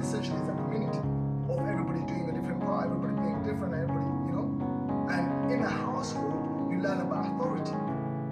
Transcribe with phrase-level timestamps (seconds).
[0.00, 0.98] essentially is a community
[1.48, 4.46] of everybody doing a different part, everybody being different, everybody, you know.
[5.10, 7.76] And in a household, you learn about authority,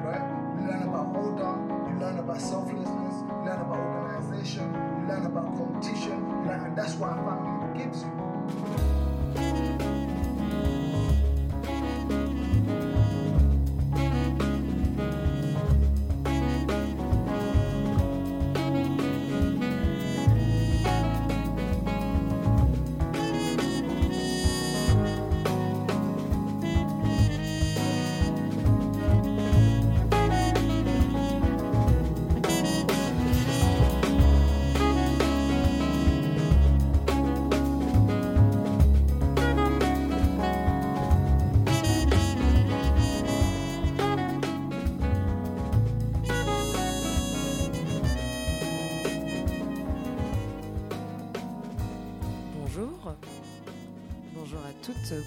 [0.02, 0.24] right?
[0.58, 1.52] You learn about order,
[1.90, 6.94] you learn about selflessness, you learn about organization, you learn about competition, learn, and that's
[6.94, 9.13] what a family gives you.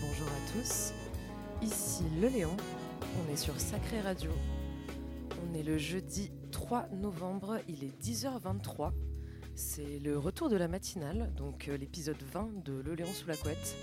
[0.01, 0.91] Bonjour à tous.
[1.61, 2.55] Ici Le Léon.
[3.01, 4.31] On est sur Sacré Radio.
[5.41, 8.91] On est le jeudi 3 novembre, il est 10h23.
[9.55, 13.37] C'est le retour de la matinale, donc euh, l'épisode 20 de Le Léon sous la
[13.37, 13.77] couette.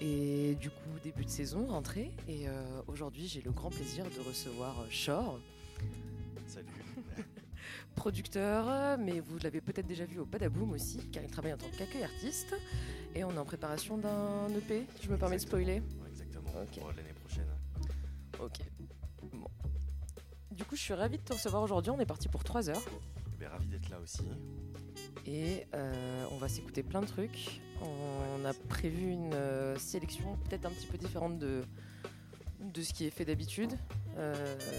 [0.00, 2.12] Et du coup, début de saison, rentrée.
[2.28, 5.40] Et euh, aujourd'hui, j'ai le grand plaisir de recevoir euh, Shore,
[6.46, 6.68] Salut.
[7.96, 11.70] producteur, mais vous l'avez peut-être déjà vu au Badaboom aussi, car il travaille en tant
[11.76, 12.54] qu'accueil artiste.
[13.16, 15.82] Et on est en préparation d'un EP, je me permets de spoiler.
[16.06, 16.50] Exactement.
[16.78, 17.46] Pour l'année prochaine.
[18.38, 18.58] Ok.
[19.32, 19.48] Bon.
[20.50, 21.90] Du coup, je suis ravie de te recevoir aujourd'hui.
[21.90, 22.82] On est parti pour 3 heures.
[23.34, 24.20] Eh bien, ravi d'être là aussi.
[25.24, 27.62] Et euh, on va s'écouter plein de trucs.
[27.80, 31.62] On a prévu une euh, sélection peut-être un petit peu différente de,
[32.60, 33.72] de ce qui est fait d'habitude.
[34.18, 34.34] Euh,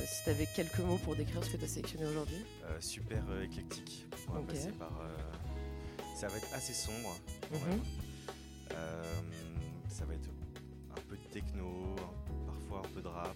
[0.05, 2.43] si tu avais quelques mots pour décrire ce que tu as sélectionné aujourd'hui.
[2.81, 4.05] Super éclectique.
[4.29, 4.47] On va Ok.
[4.49, 4.91] passer par.
[6.15, 7.15] ça va être assez sombre.
[7.51, 7.81] Mhm.
[8.73, 9.03] Euh,
[9.89, 10.29] ça va être
[10.91, 11.95] un peu de techno,
[12.45, 13.35] parfois un peu de rap,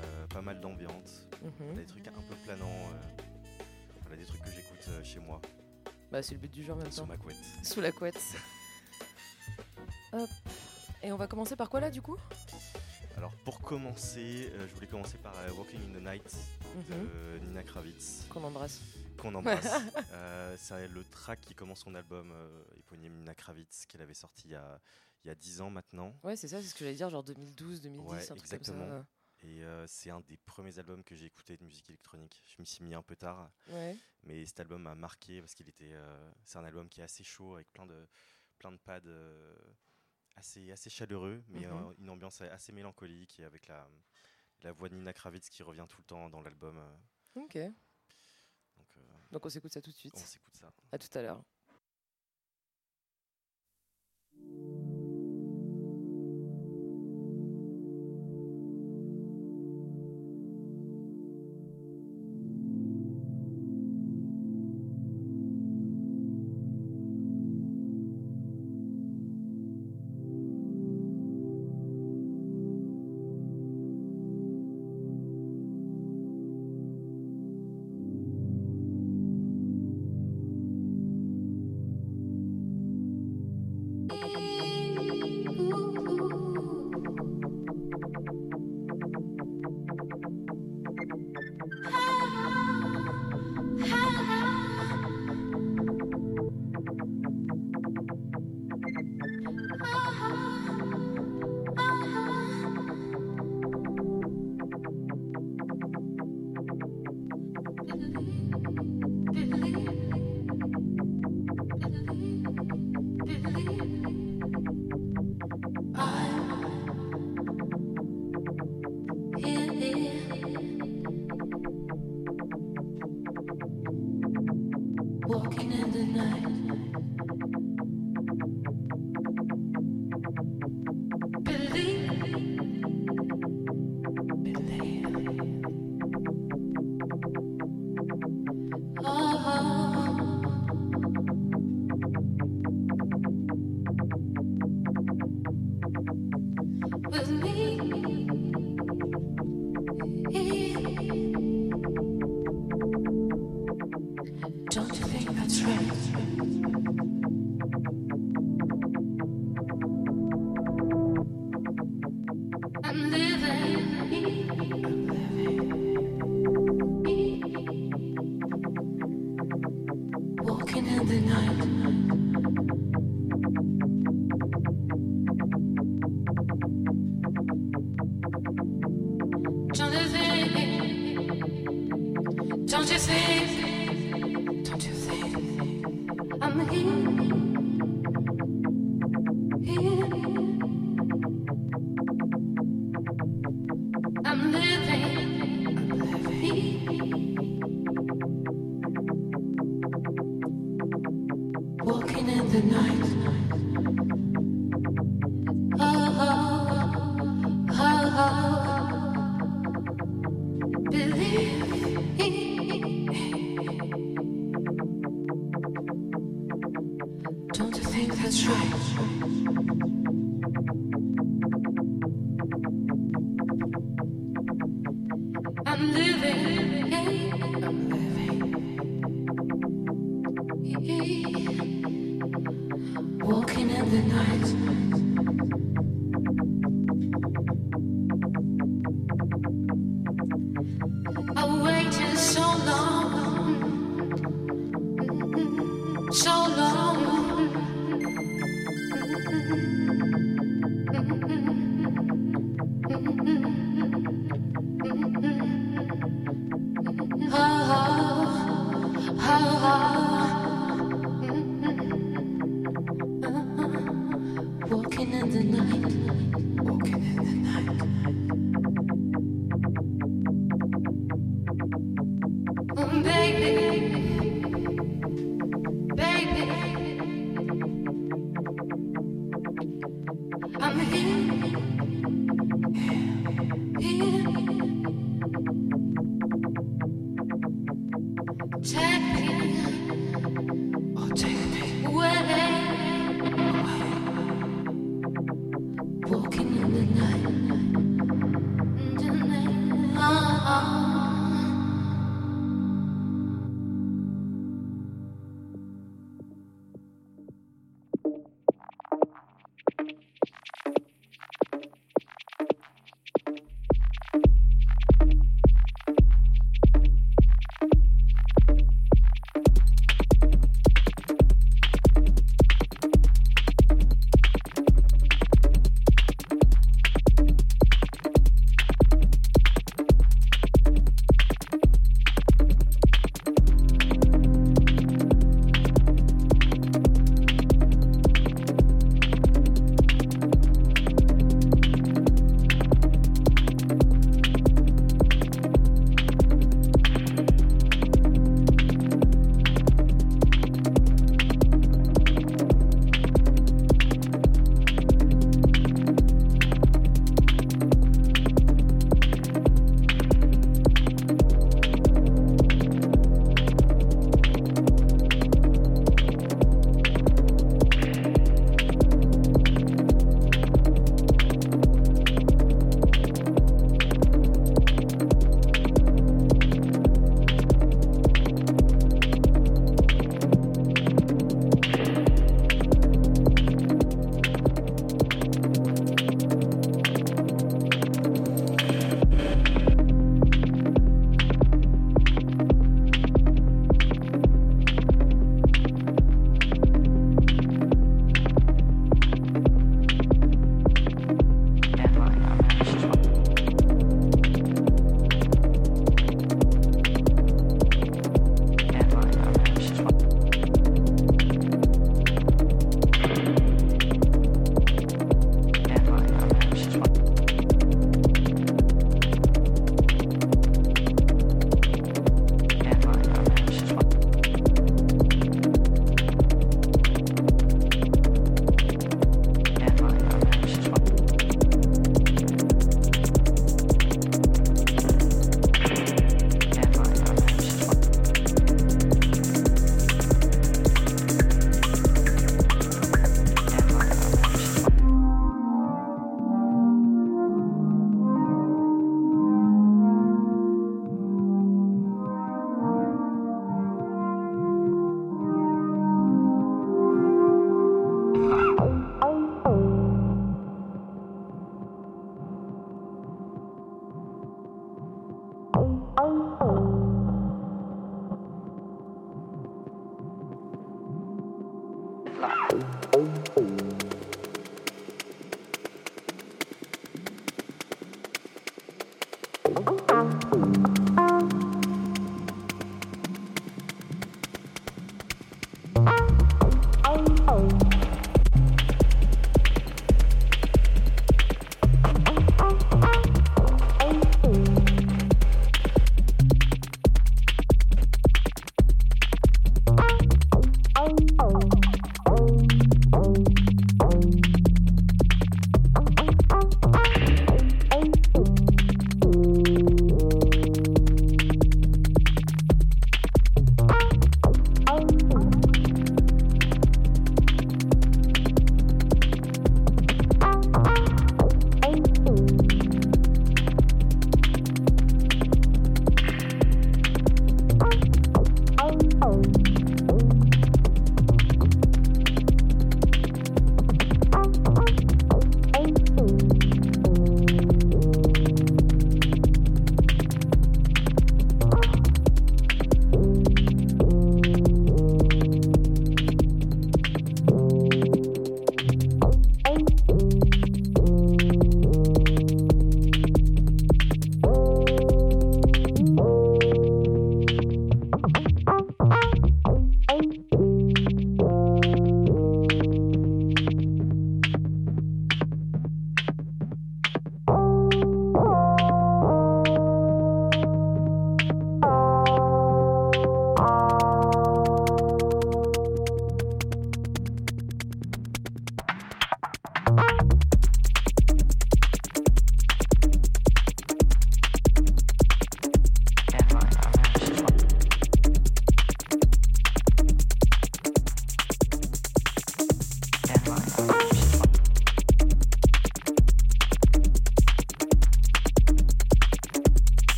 [0.00, 1.26] euh, pas mal d'ambiance.
[1.42, 1.76] Mhm.
[1.76, 2.66] Des trucs un peu planants.
[2.66, 3.22] euh,
[4.02, 5.40] voilà, des trucs que j'écoute chez moi,
[6.12, 7.08] Bah, c'est le but du jeu en même sur temps.
[7.08, 7.36] ma couette.
[7.64, 8.20] Sous la couette.
[10.12, 10.28] Hop.
[11.02, 12.16] Et on va commencer par quoi là du coup?
[13.16, 16.36] Alors, pour commencer, euh, je voulais commencer par euh, Walking in the Night
[16.76, 17.08] Mhm.
[17.40, 18.26] de Nina Kravitz.
[18.28, 18.80] Qu'on embrasse.
[19.16, 19.66] Qu'on embrasse.
[20.12, 24.48] Euh, c'est le track qui commence son album euh, éponyme Nina Kravitz qu'elle avait sorti
[24.48, 24.80] il y a,
[25.24, 26.18] il y a 10 ans maintenant.
[26.22, 28.78] Ouais, c'est ça, c'est ce que j'allais dire, genre 2012, 2010, Ouais, un truc exactement.
[28.86, 29.06] comme ça.
[29.42, 32.42] Et euh, c'est un des premiers albums que j'ai écouté de musique électronique.
[32.46, 33.96] Je m'y suis mis un peu tard, Ouais.
[34.22, 35.92] mais cet album m'a marqué parce qu'il était.
[35.92, 38.08] euh, c'est un album qui est assez chaud avec plein de,
[38.58, 39.54] plein de pads euh,
[40.36, 41.94] assez, assez chaleureux, mais Mhm.
[41.98, 43.86] une ambiance assez mélancolique et avec la,
[44.62, 46.80] la voix de Nina Kravitz qui revient tout le temps dans l'album.
[47.34, 47.58] Ok.
[49.36, 50.14] Donc on s'écoute ça tout de suite.
[50.16, 50.72] on s'écoute ça.
[50.92, 51.42] À tout à l'heure.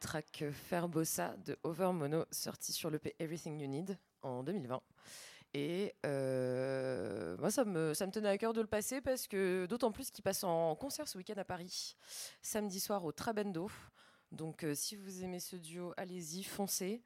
[0.00, 4.82] Track Ferbossa de Overmono, sorti sur l'EP Everything You Need en 2020.
[5.52, 9.66] Et euh, moi, ça me, ça me tenait à cœur de le passer parce que
[9.66, 11.96] d'autant plus qu'il passe en concert ce week-end à Paris,
[12.42, 13.70] samedi soir au Trabendo.
[14.32, 17.02] Donc, euh, si vous aimez ce duo, allez-y, foncez.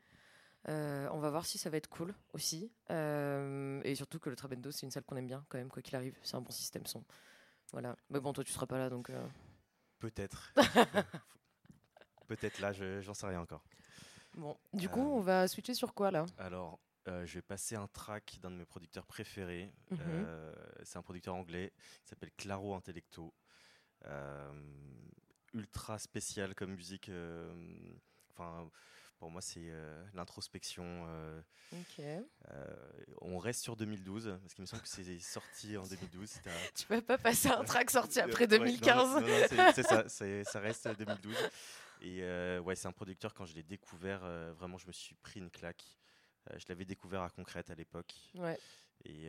[0.68, 2.70] Euh, on va voir si ça va être cool aussi.
[2.90, 5.96] Et surtout que le Trabendo, c'est une salle qu'on aime bien quand même, quoi qu'il
[5.96, 6.16] arrive.
[6.22, 7.02] C'est un bon système son.
[7.72, 7.96] Voilà.
[8.10, 9.10] Mais bon, toi, tu seras pas là, donc.
[9.98, 10.52] Peut-être.
[12.36, 13.64] Peut-être là, je- j'en sais rien encore.
[14.36, 16.26] Bon, du coup, Euh, on va switcher sur quoi là?
[16.38, 19.72] Alors, euh, je vais passer un track d'un de mes producteurs préférés.
[19.90, 19.98] Mhm.
[20.00, 21.72] Euh, c'est un producteur anglais
[22.02, 23.32] qui s'appelle Claro Intellecto.
[24.06, 24.52] Euh,
[25.52, 27.10] ultra spécial comme musique.
[28.30, 28.68] Enfin,
[29.20, 29.72] pour moi, c'est
[30.14, 31.06] l'introspection.
[33.20, 36.28] on reste sur 2012 parce qu'il me semble que c'est sorti en 2012.
[36.28, 39.72] c'était un- Tu vas pas passer un track sorti après ouais, non, 2015 non, non,
[39.72, 40.08] c'est- ça,
[40.44, 41.36] ça reste 2012.
[42.00, 45.14] Et euh, ouais, c'est un producteur, quand je l'ai découvert, euh, vraiment, je me suis
[45.16, 45.84] pris une claque.
[46.50, 48.14] Euh, je l'avais découvert à Concrète à l'époque.
[48.34, 48.58] Ouais,
[49.04, 49.28] Et,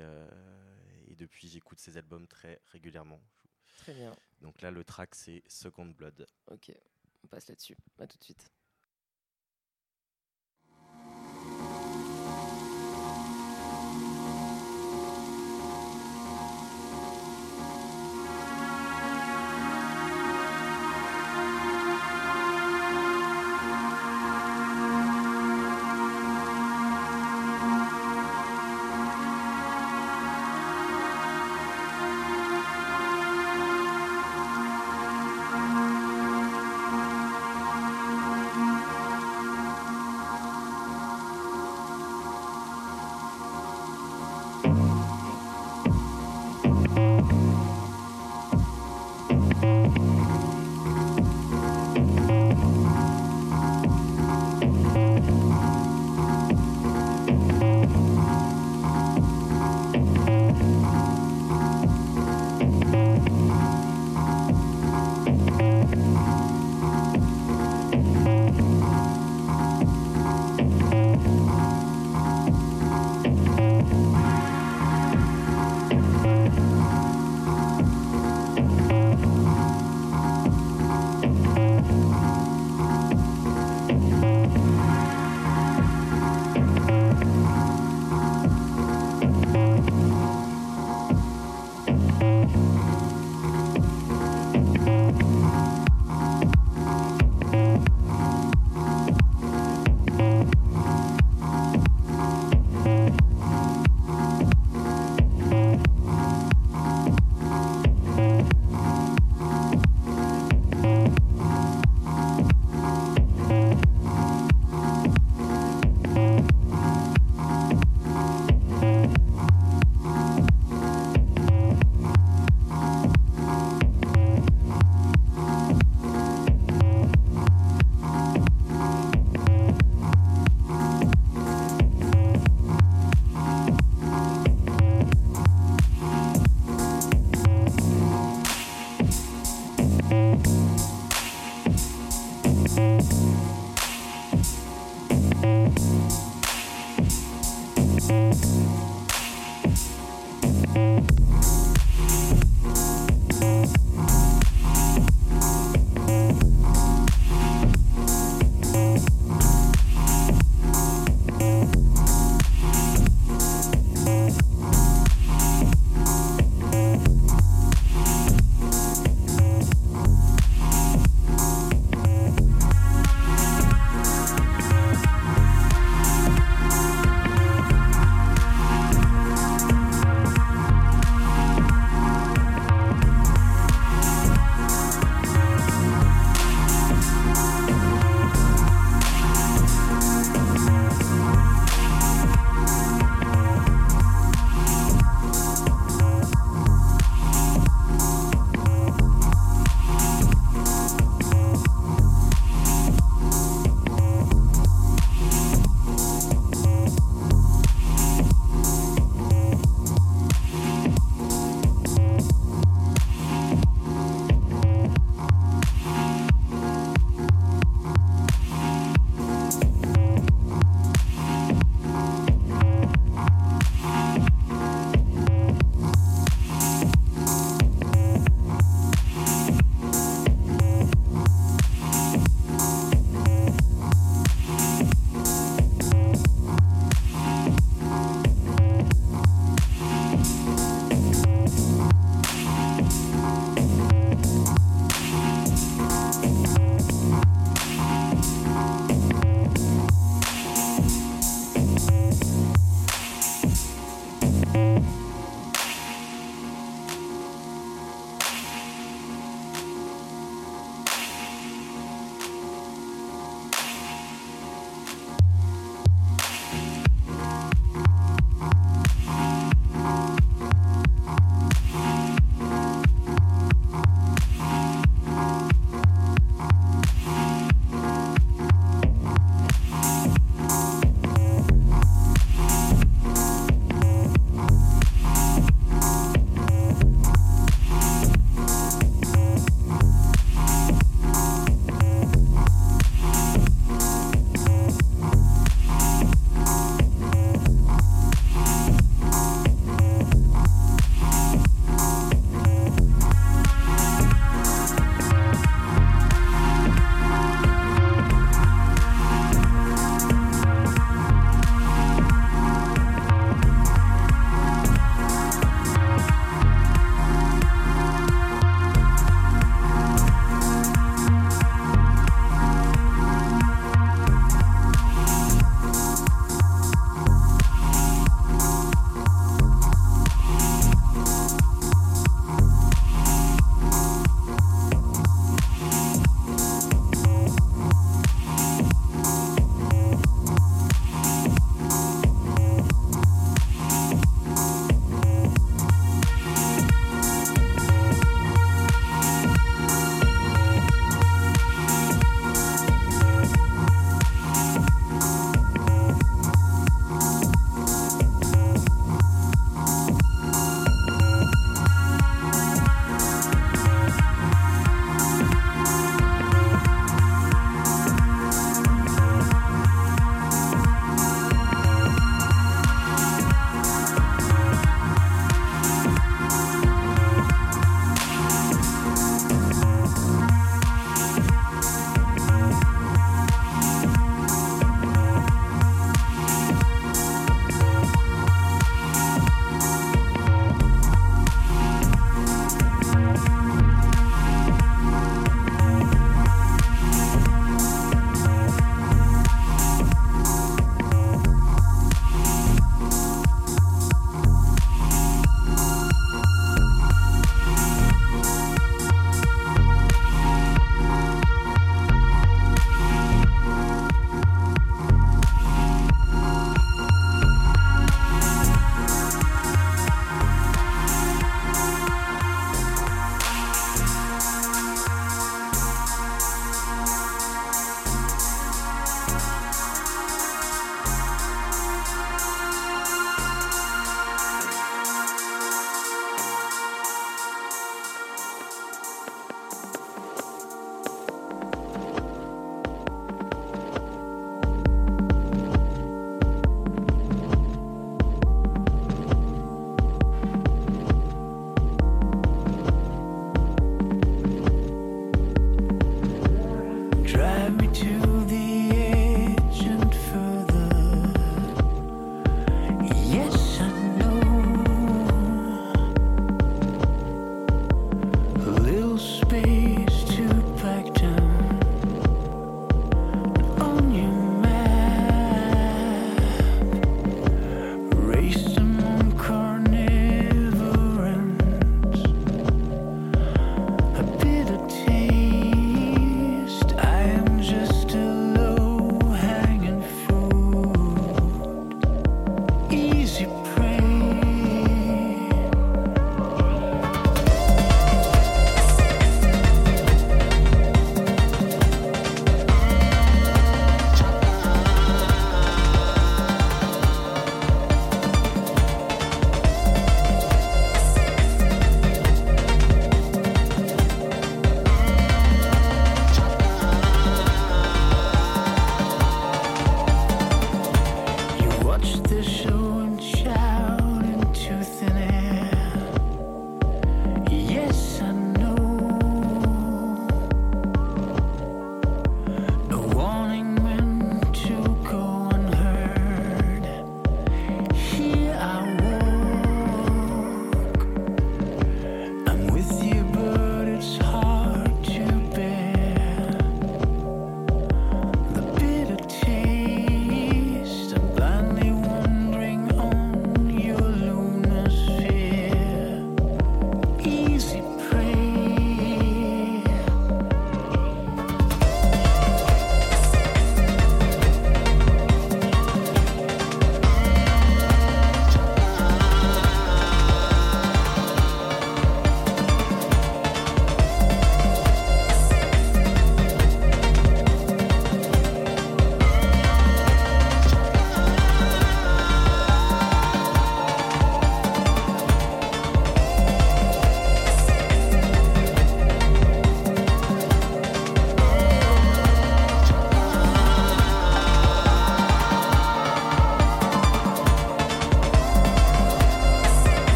[1.07, 3.21] et depuis, j'écoute ses albums très régulièrement.
[3.77, 4.13] très bien.
[4.41, 6.27] Donc là, le track, c'est Second Blood.
[6.51, 6.71] Ok,
[7.23, 7.77] on passe là-dessus.
[7.99, 8.51] À tout de suite.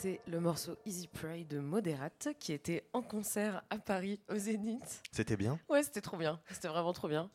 [0.00, 5.02] C'était le morceau Easy Prey de Moderate qui était en concert à Paris au Zénith.
[5.12, 5.60] C'était bien?
[5.68, 6.40] Ouais, c'était trop bien.
[6.50, 7.30] C'était vraiment trop bien.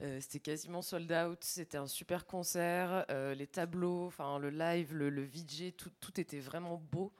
[0.00, 1.44] Euh, c'était quasiment sold out.
[1.44, 3.04] C'était un super concert.
[3.10, 7.12] Euh, les tableaux, enfin le live, le, le VJ, tout, tout était vraiment beau.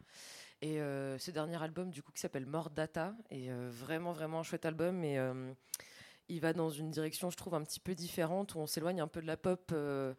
[0.62, 4.44] Et euh, ce dernier album, du coup, qui s'appelle More Data, est vraiment, vraiment un
[4.44, 5.04] chouette album.
[5.04, 5.18] Et
[6.30, 9.08] il va dans une direction, je trouve, un petit peu différente, où on s'éloigne un
[9.08, 9.72] peu de la pop.
[9.72, 10.14] euh,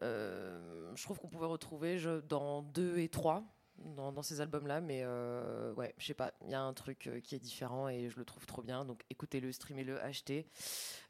[0.00, 3.42] je trouve qu'on pouvait retrouver je- dans 2 et 3
[3.78, 7.06] dans, dans ces albums-là, mais euh, ouais, je sais pas, il y a un truc
[7.06, 8.84] euh, qui est différent et je le trouve trop bien.
[8.84, 10.46] Donc écoutez-le, streamez-le, achetez.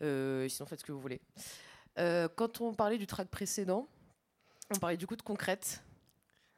[0.02, 1.20] Euh, sinon, faites ce que vous voulez.
[1.98, 3.88] Euh, quand on parlait du track précédent,
[4.74, 5.82] on parlait du coup de concrète,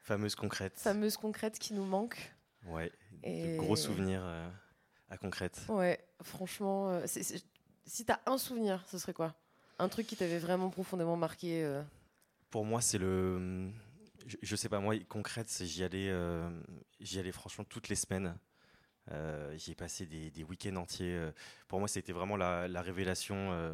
[0.00, 0.72] Fameuse concrète.
[0.78, 2.34] fameuse concrète qui nous manque.
[2.66, 2.90] Ouais.
[3.22, 4.48] Et- De gros souvenirs euh,
[5.10, 5.60] à concrète.
[5.68, 7.44] Ouais, franchement, euh, c'est- c'est-
[7.86, 9.34] si t'as un souvenir, ce serait quoi?
[9.78, 11.80] Un truc qui t'avait vraiment profondément marqué
[12.50, 13.70] Pour moi, c'est le.
[14.28, 16.48] Je, je sais pas, moi, concrète, j'y allais, euh,
[17.00, 18.36] j'y allais franchement toutes les semaines.
[19.10, 21.14] Euh, J'y ai passé des, des week-ends entiers.
[21.14, 21.32] euh.
[21.66, 23.52] Pour moi, c'était vraiment la, la révélation.
[23.52, 23.72] euh,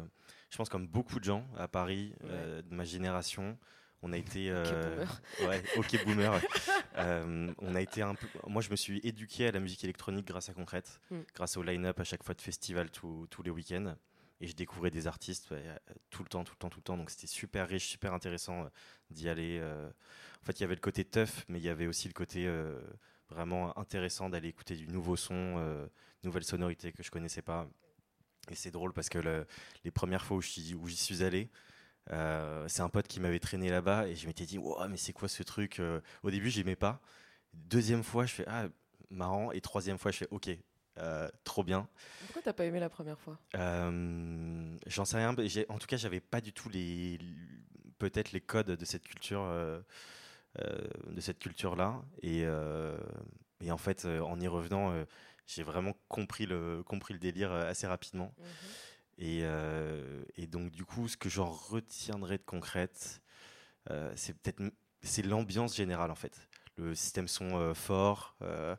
[0.49, 3.57] je pense comme beaucoup de gens à Paris, de ma génération,
[4.01, 4.49] on a été.
[4.49, 5.21] Ok, euh, boomer.
[5.49, 6.41] ouais, ok boomer.
[6.97, 8.25] Euh, on a été un peu.
[8.47, 11.19] Moi, je me suis éduqué à la musique électronique grâce à Concrète, Mm.
[11.33, 13.97] grâce au line-up à chaque fois de festival tous- les week-ends.
[14.39, 15.61] Et je découvrais des artistes ouais,
[16.09, 16.95] tout le temps, tout le temps, tout le temps.
[16.95, 18.69] Donc c'était super riche, super intéressant
[19.09, 19.59] d'y aller.
[19.61, 19.89] euh.
[20.45, 22.45] En fait, il y avait le côté tough, mais il y avait aussi le côté
[22.45, 22.79] euh,
[23.29, 25.87] vraiment intéressant d'aller écouter du nouveau son, euh,
[26.23, 27.67] nouvelles sonorités que je connaissais pas.
[28.51, 29.47] Et c'est drôle parce que le-
[29.83, 31.49] les premières fois où j'y suis allé,
[32.11, 35.13] euh, c'est un pote qui m'avait traîné là-bas et je m'étais dit, wow, mais c'est
[35.13, 35.99] quoi ce truc euh?
[36.21, 37.01] Au début, j'aimais pas.
[37.55, 38.67] Deuxième fois, je fais, ah,
[39.09, 39.51] marrant.
[39.51, 40.49] Et troisième fois, je fais, ok,
[40.99, 41.87] euh, trop bien.
[42.19, 43.39] Pourquoi t'as pas aimé la première fois?
[43.55, 45.35] Euh, J'en sais rien.
[45.69, 47.17] En tout cas, j'avais pas du tout les,
[47.97, 49.81] peut-être les codes de cette culture, euh,
[50.59, 52.01] de cette culture-là.
[52.21, 52.97] Et, euh,
[53.61, 55.05] et en fait, euh, en y revenant, euh,
[55.47, 58.33] j'ai vraiment compris le, compris le délire euh, assez rapidement.
[59.17, 63.21] Et, euh, et donc, du coup, ce que j'en retiendrai de concrète,
[63.89, 64.61] euh, c'est peut-être
[65.03, 66.47] c'est l'ambiance générale en fait.
[66.77, 68.35] Le système son euh, fort.
[68.41, 68.75] euh,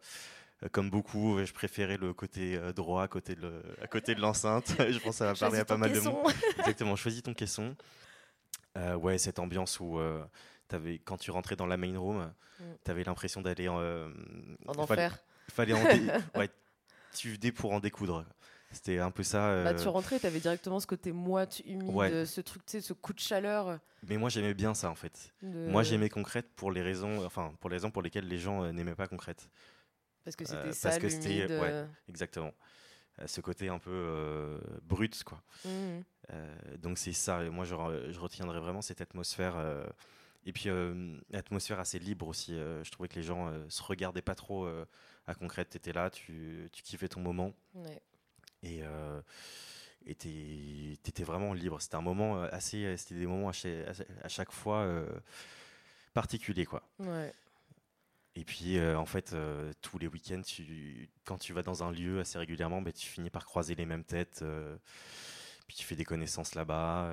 [0.62, 4.20] euh, comme beaucoup, je préférais le côté euh, droit à côté de à côté de
[4.20, 4.74] l'enceinte.
[4.78, 6.12] je pense que ça va parler à pas mal de caisson.
[6.12, 6.32] monde.
[6.58, 7.76] Exactement, choisis ton caisson.
[8.76, 10.22] Euh, ouais, cette ambiance où euh,
[10.74, 12.64] avais, quand tu rentrais dans la main room, Mm.
[12.84, 14.08] tu avais l'impression d'aller en, euh,
[14.66, 15.18] En fallait- enfer.
[15.50, 15.76] Fallait en
[16.34, 16.50] ouais,
[17.14, 18.24] tu venais pour en découdre.
[18.72, 19.38] C'était un peu ça.
[19.62, 22.26] Bah, euh, tu rentrais, t'avais directement ce côté moite, humide, Ouais.
[22.26, 23.78] ce truc, tu ce coup de chaleur.
[24.08, 25.32] Mais moi j'aimais bien ça en fait.
[25.42, 28.64] de- Moi j'aimais concrète pour les raisons, enfin pour les raisons pour lesquelles les gens
[28.64, 29.48] euh, n'aimaient pas concrète.
[30.24, 31.50] Parce que euh, c'était parce sale, que humide.
[31.60, 31.68] ouais.
[31.70, 32.52] euh, Exactement.
[33.24, 35.40] Ce côté un peu brut quoi.
[35.66, 37.44] Euh, donc c'est ça.
[37.44, 37.74] Et moi je,
[38.10, 39.54] je retiendrai vraiment cette atmosphère.
[40.46, 42.54] Et puis euh, atmosphère assez libre aussi.
[42.54, 44.86] euh, je trouvais que les gens euh, se regardaient pas trop euh,
[45.26, 45.68] à concrète.
[45.70, 48.00] T'étais là, tu, tu kiffais ton moment Ouais.
[48.62, 49.20] et euh,
[50.06, 51.80] et t'es- t'étais vraiment libre.
[51.82, 54.86] C'était un moment assez, c'était des moments à chaque, à chaque fois
[56.14, 56.82] particuliers quoi.
[57.00, 57.32] Ouais.
[58.36, 59.34] Et puis, en fait,
[59.80, 63.30] tous les week-ends, tu, quand tu vas dans un lieu assez régulièrement, ben, tu finis
[63.30, 64.44] par croiser les mêmes têtes.
[65.66, 67.10] puis tu fais des connaissances là-bas.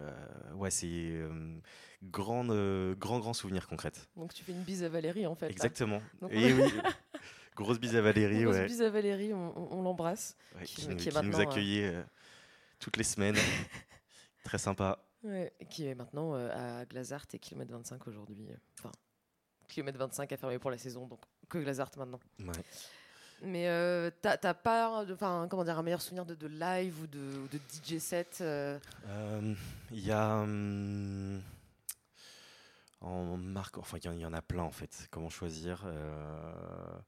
[0.00, 1.58] Euh, ouais, c'est euh,
[2.02, 4.08] grand, euh, grand, grand souvenir concrète.
[4.16, 5.48] Donc tu fais une bise à Valérie en fait.
[5.50, 6.00] Exactement.
[6.30, 6.62] Et oui,
[7.54, 10.36] grosse bise à Valérie, Grosse ouais, bise à Valérie, on, on- l'embrasse.
[10.56, 12.02] ouais, qui- qui, nous, qui est qui nous maintenant, euh, accueillait euh,
[12.78, 13.36] toutes les semaines.
[14.44, 15.02] Très sympa.
[15.24, 18.48] Ouais, qui est maintenant à Glazart et kilomètre 25 aujourd'hui.
[18.78, 18.92] Enfin,
[19.68, 22.20] kilomètre 25 a fermé pour la saison, donc que Glazart maintenant.
[22.38, 22.52] Ouais.
[23.42, 27.06] Mais euh, t'as t'as pas, enfin, comment dire, un meilleur souvenir de, de live ou
[27.06, 29.54] de, ou de DJ set euh, Euh,
[29.90, 30.36] Il y a.
[30.38, 31.42] hum,
[33.00, 33.78] en marque.
[33.78, 35.06] Enfin, il y en- il y, en a plein en fait.
[35.10, 36.98] Comment choisir Euh,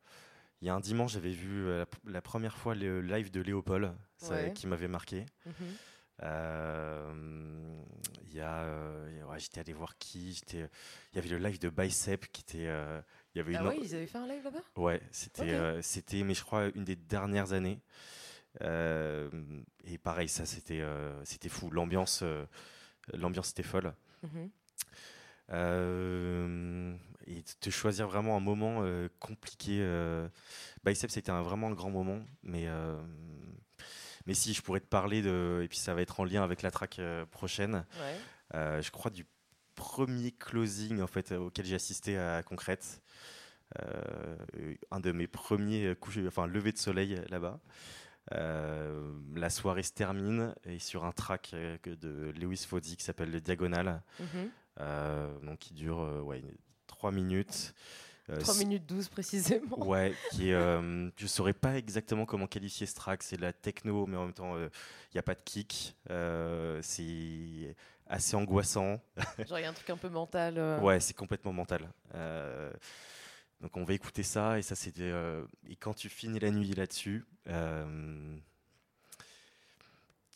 [0.60, 3.40] Il y a un dimanche, j'avais vu euh, la, la première fois le live de
[3.40, 4.52] Léopold, ça- Ouais.
[4.52, 5.24] qui m'avait marqué.
[5.46, 5.52] mhm.
[6.24, 7.80] Euh,
[8.30, 8.62] Il y a.
[8.64, 10.68] euh, ouais, j'étais allé voir qui Il
[11.14, 12.68] y avait le live de Bicep qui était.
[13.34, 13.66] Il y avait Ah une.
[13.68, 14.62] ouais, ils avaient fait un live là-bas?
[14.76, 17.80] Ouais, c'était, euh, c'était, mais je crois, une des dernières années.
[18.62, 19.28] Euh,
[19.84, 21.70] et pareil, ça, c'était, euh, c'était fou.
[21.70, 22.24] L'ambiance,
[23.12, 23.92] l'ambiance était folle.
[24.22, 24.50] Mhm.
[27.26, 28.82] Et te choisir vraiment un moment
[29.18, 29.78] compliqué.
[30.84, 32.66] Bicep, c'était un, vraiment un grand moment, mais.
[34.26, 36.62] mais si je pourrais te parler de, et puis ça va être en lien avec
[36.62, 37.84] la track prochaine,
[38.54, 38.80] Ouais.
[38.82, 39.26] je crois du
[39.74, 43.00] premier closing en fait auquel j'ai assisté à Concrète.
[43.82, 44.36] Euh,
[44.90, 47.60] un de mes premiers couchers, enfin lever de soleil là-bas.
[48.32, 53.30] Euh, la soirée se termine et sur un track euh, de Lewis Foddy qui s'appelle
[53.30, 54.50] le Diagonal, Mhm.
[54.80, 56.42] euh, donc qui dure ouais,
[56.86, 57.74] 3 minutes.
[58.30, 59.78] Euh, 3 c'est- minutes 12 précisément.
[59.86, 60.80] Ouais, qui est,
[61.16, 63.22] je saurais pas exactement comment qualifier ce track.
[63.22, 64.68] C'est de la techno, mais en même temps, il
[65.14, 65.96] n'y a pas de kick.
[66.82, 67.74] C'est
[68.06, 69.00] assez angoissant.
[69.46, 70.80] Genre, il y a un truc un peu mental.
[70.82, 71.88] Ouais, c'est complètement mental.
[73.60, 75.02] Donc on va écouter ça et ça c'était.
[75.02, 78.36] euh, et quand tu finis la nuit là-dessus, euh,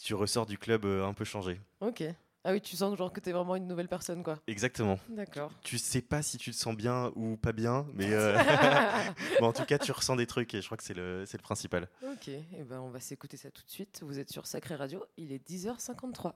[0.01, 1.61] tu ressors du club euh, un peu changé.
[1.81, 2.03] Ok.
[2.45, 4.37] Ah oui, tu sens genre que t'es vraiment une nouvelle personne, quoi.
[4.49, 4.99] Exactement.
[5.09, 5.53] D'accord.
[5.63, 8.09] Tu sais pas si tu te sens bien ou pas bien, mais,
[9.41, 11.37] mais en tout cas tu ressens des trucs et je crois que c'est le, c'est
[11.39, 11.89] le principal.
[12.03, 14.01] ok, et ben on va s'écouter ça tout de suite.
[14.03, 16.33] Vous êtes sur Sacré Radio, il est 10h53.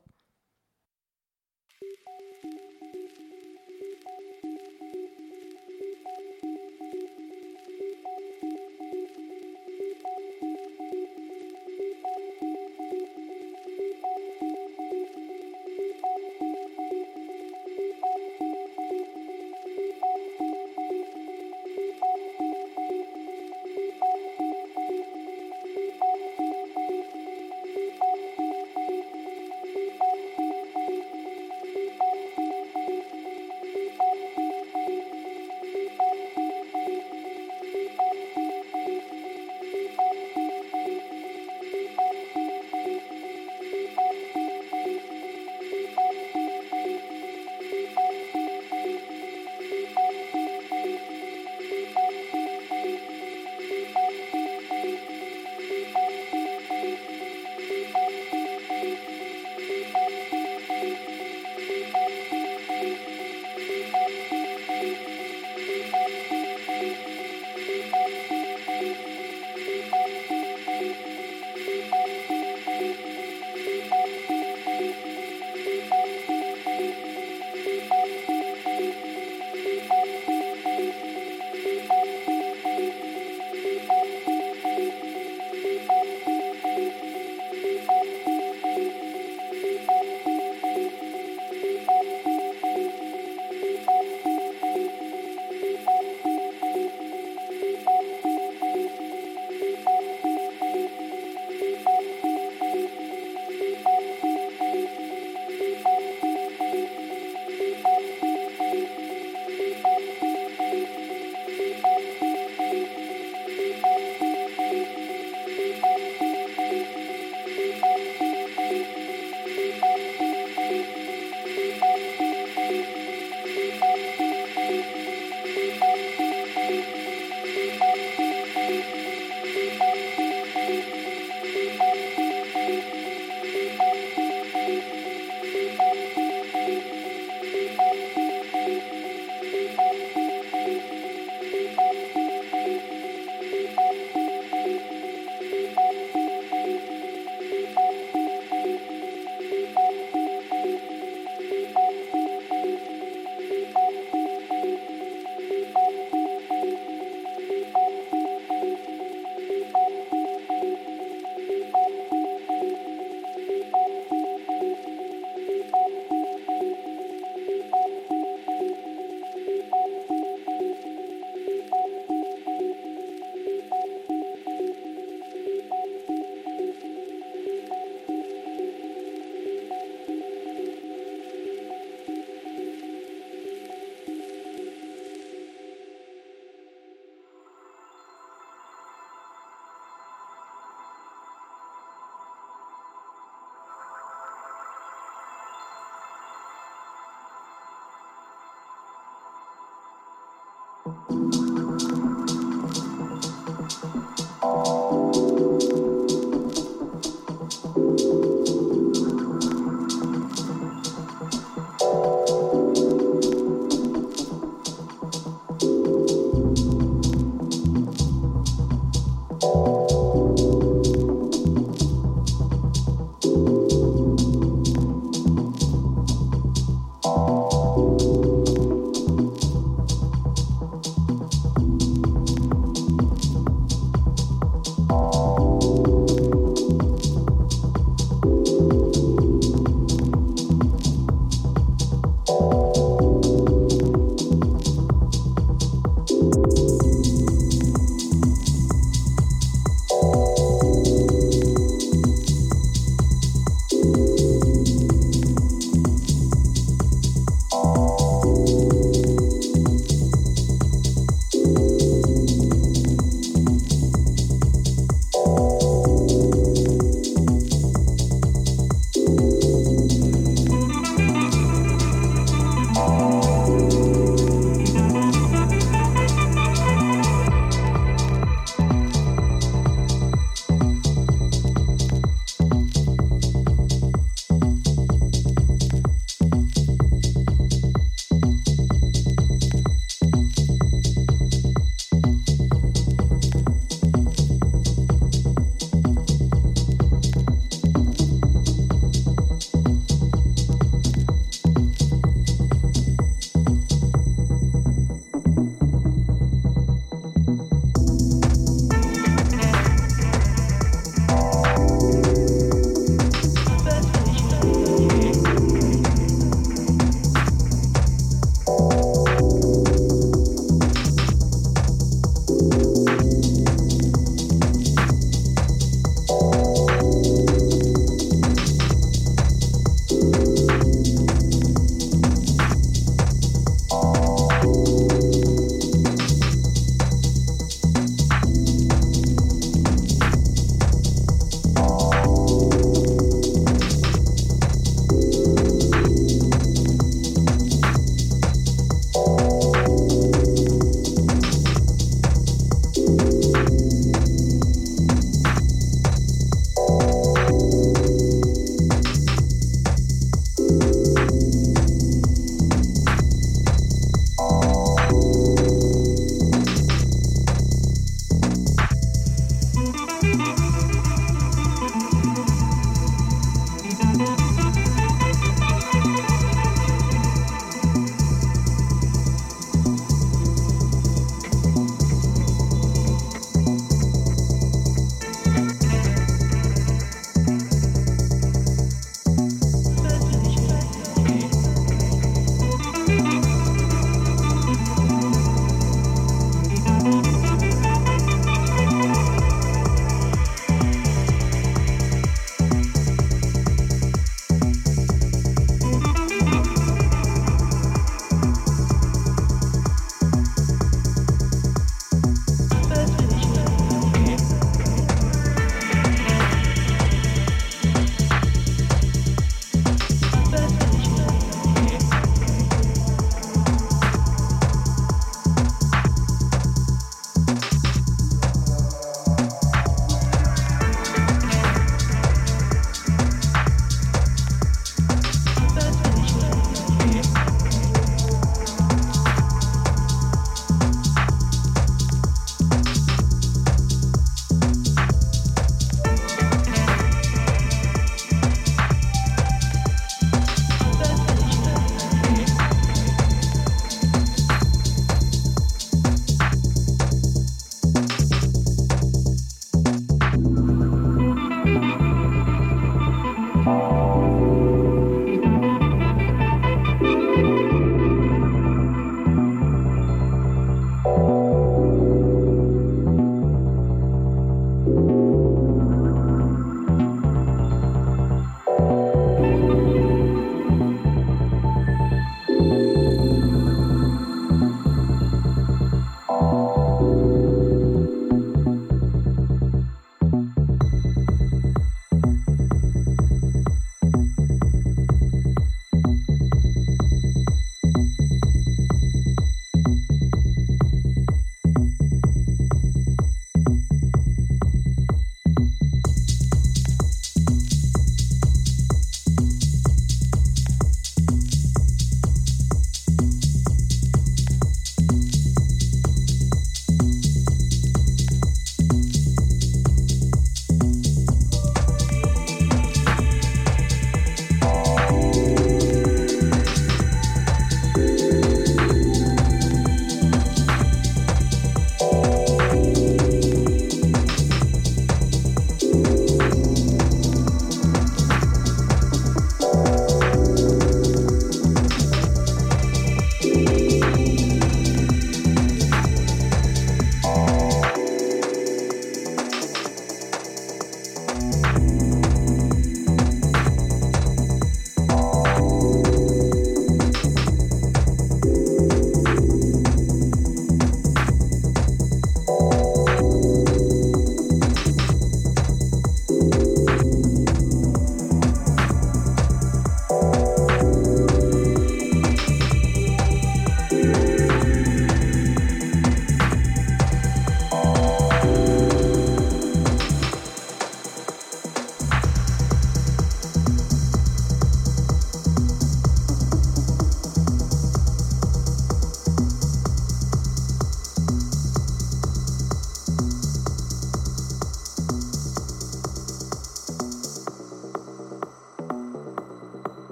[201.10, 201.45] you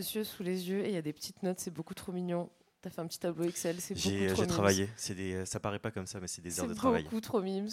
[0.00, 2.48] monsieur sous les yeux et il y a des petites notes, c'est beaucoup trop mignon.
[2.80, 4.50] T'as fait un petit tableau Excel, c'est beaucoup J'ai trop j'ai mimes.
[4.50, 4.88] travaillé.
[4.96, 7.02] C'est des, ça paraît pas comme ça, mais c'est des C'est heures de travail.
[7.02, 7.68] beaucoup trop mimes.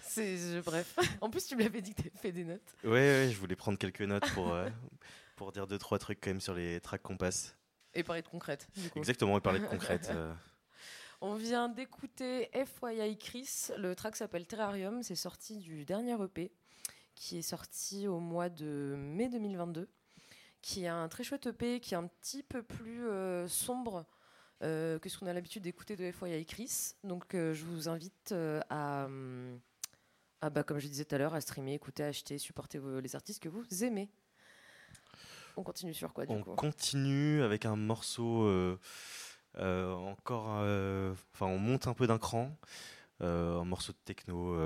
[0.00, 0.96] C'est je- bref.
[1.20, 2.74] En plus, tu me l'avais dit que t'avais fait des notes.
[2.84, 4.66] Ouais, ouais, je voulais prendre quelques notes pour, euh,
[5.36, 7.54] pour dire deux, trois trucs quand même sur les tracks qu'on passe.
[7.92, 8.66] Et parler de concrète.
[8.74, 8.98] Du coup.
[8.98, 10.08] Exactement, et parler de concrète.
[10.14, 10.32] euh,
[11.20, 13.68] On vient d'écouter FYI Chris.
[13.76, 15.02] Le track s'appelle Terrarium.
[15.02, 16.50] C'est sorti du dernier EP
[17.14, 19.90] qui est sorti au mois de mai 2022.
[20.62, 24.06] Qui est un très chouette EP qui est un petit peu plus euh, sombre
[24.62, 26.94] euh, que ce qu'on a l'habitude d'écouter de FYI Chris.
[27.02, 28.32] Donc euh, je vous invite
[28.70, 29.08] à,
[30.40, 33.42] à, bah, comme je disais tout à l'heure, à streamer, écouter, acheter, supporter les artistes
[33.42, 34.08] que vous aimez.
[35.56, 36.54] On continue sur quoi du on coup?
[36.54, 38.78] continue avec un morceau
[39.58, 40.46] encore.
[40.46, 42.56] Enfin, on monte un peu d'un cran.
[43.20, 44.56] un morceau de techno.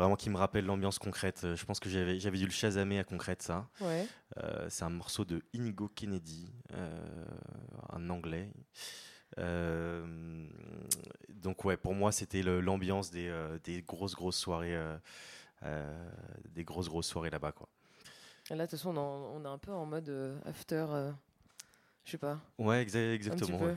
[0.00, 1.42] Vraiment qui me rappelle l'ambiance concrète.
[1.44, 3.68] Euh, Je pense que j'avais dû le chasamer à concrète, ça.
[3.82, 4.06] Ouais.
[4.38, 7.04] Euh, c'est un morceau de Inigo Kennedy, euh,
[7.90, 8.50] un anglais.
[9.36, 10.46] Euh,
[11.28, 13.30] donc ouais, pour moi c'était l'ambiance des,
[13.62, 14.76] des grosses grosses soirées,
[16.48, 17.68] des grosses grosses soirées là-bas quoi.
[18.50, 20.10] Et Là, de toute façon, on, est un peu en mode
[20.46, 20.86] after.
[22.06, 22.40] je sais pas.
[22.58, 23.58] Ouais, exa- Un petit exactement.
[23.58, 23.66] peu.
[23.66, 23.76] ouais.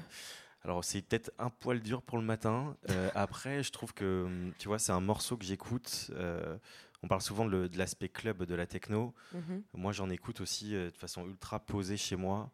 [0.64, 2.78] Alors c'est peut-être un poil dur pour le matin.
[2.90, 6.10] Euh, après, je trouve que hum, tu vois, c'est un morceau que j'écoute.
[6.12, 6.58] euh,
[7.02, 9.14] on parle souvent de l'aspect club de la techno.
[9.34, 9.64] Mhm.
[9.74, 12.52] Moi, j'en écoute aussi euh, de façon ultra posée chez moi.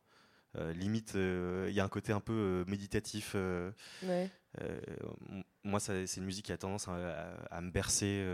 [0.74, 3.36] Limite, il y a un côté un peu méditatif.
[3.36, 4.30] Ouais.
[5.64, 8.26] moi, c'est une musique qui a tendance à, à- à me bercer.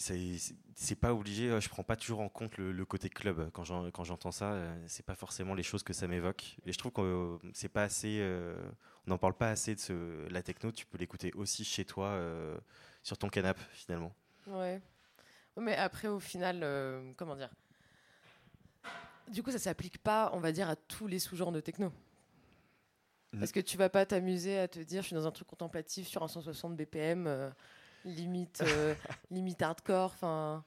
[0.00, 3.64] C'est pas obligé, euh, je prends pas toujours en compte le, le côté club quand
[3.64, 4.52] j'en- quand j'entends ça.
[4.52, 6.56] euh, C'est pas forcément les choses que ça m'évoque.
[6.66, 8.18] Et je trouve que euh, c'est pas assez.
[8.20, 8.56] euh,
[9.06, 10.70] on n'en parle pas assez de ce, la techno.
[10.72, 12.56] Tu peux l'écouter aussi chez toi, euh,
[13.02, 14.14] sur ton canapé finalement.
[14.46, 14.80] Ouais.
[15.56, 17.50] Mais après, au final, euh, comment dire?
[19.28, 21.92] Du coup, ça s'applique pas, on va dire, à tous les sous-genres de techno.
[23.32, 23.38] Mm.
[23.40, 26.06] Parce que tu vas pas t'amuser à te dire, je suis dans un truc contemplatif
[26.08, 27.26] sur un 160 BPM,
[28.04, 28.94] limite, euh,
[29.30, 30.12] limite hardcore.
[30.14, 30.64] Enfin,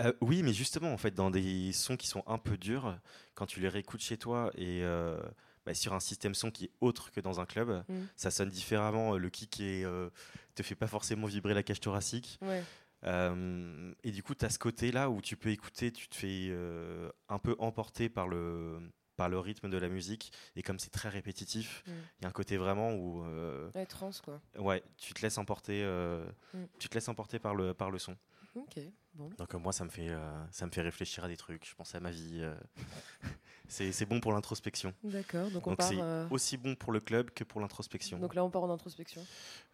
[0.00, 2.98] Euh, oui, mais justement, en fait, dans des sons qui sont un peu durs,
[3.34, 5.20] quand tu les réécoutes chez toi et euh,
[5.64, 8.02] bah, sur un système son qui est autre que dans un club, Mm.
[8.16, 9.16] ça sonne différemment.
[9.16, 10.10] Le kick est, euh,
[10.56, 12.38] te fait pas forcément vibrer la cage thoracique.
[12.42, 12.62] ouais.
[13.06, 16.48] Euh, et du coup, tu as ce côté-là où tu peux écouter, tu te fais
[16.50, 18.80] euh, un peu emporter par le,
[19.16, 20.32] par le rythme de la musique.
[20.56, 21.96] Et comme c'est très répétitif, il Mm.
[22.22, 24.40] y a un côté vraiment où euh, Ouais, trans, quoi.
[24.58, 26.64] ouais, tu te laisses emporter, euh, Mm.
[26.78, 28.16] tu te laisses emporter par, le, par le son.
[28.56, 28.78] Ok,
[29.14, 29.30] bon.
[29.38, 31.68] Donc euh, moi, ça me, fait, euh, ça me fait réfléchir à des trucs.
[31.68, 32.40] Je pense à ma vie.
[33.68, 34.94] c'est bon pour l'introspection.
[35.02, 35.98] D'accord, donc on c'est
[36.30, 38.18] Aussi bon pour le club que pour l'introspection.
[38.18, 39.24] Donc là, on part en introspection.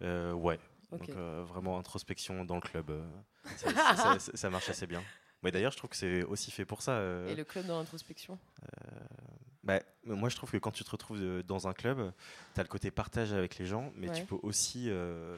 [0.01, 0.59] Ouais.
[0.91, 2.91] Donc vraiment introspection dans le club.
[3.57, 5.03] ça, ça- ça- ça marche assez bien.
[5.43, 6.93] Mais d'ailleurs, je trouve que c'est aussi fait pour ça.
[6.93, 8.39] euh, Et le club dans l'introspection
[9.79, 12.13] bah, moi, je trouve que quand tu te retrouves dans un club,
[12.55, 14.15] tu as le côté partage avec les gens, mais Ouais.
[14.15, 15.37] tu peux aussi euh,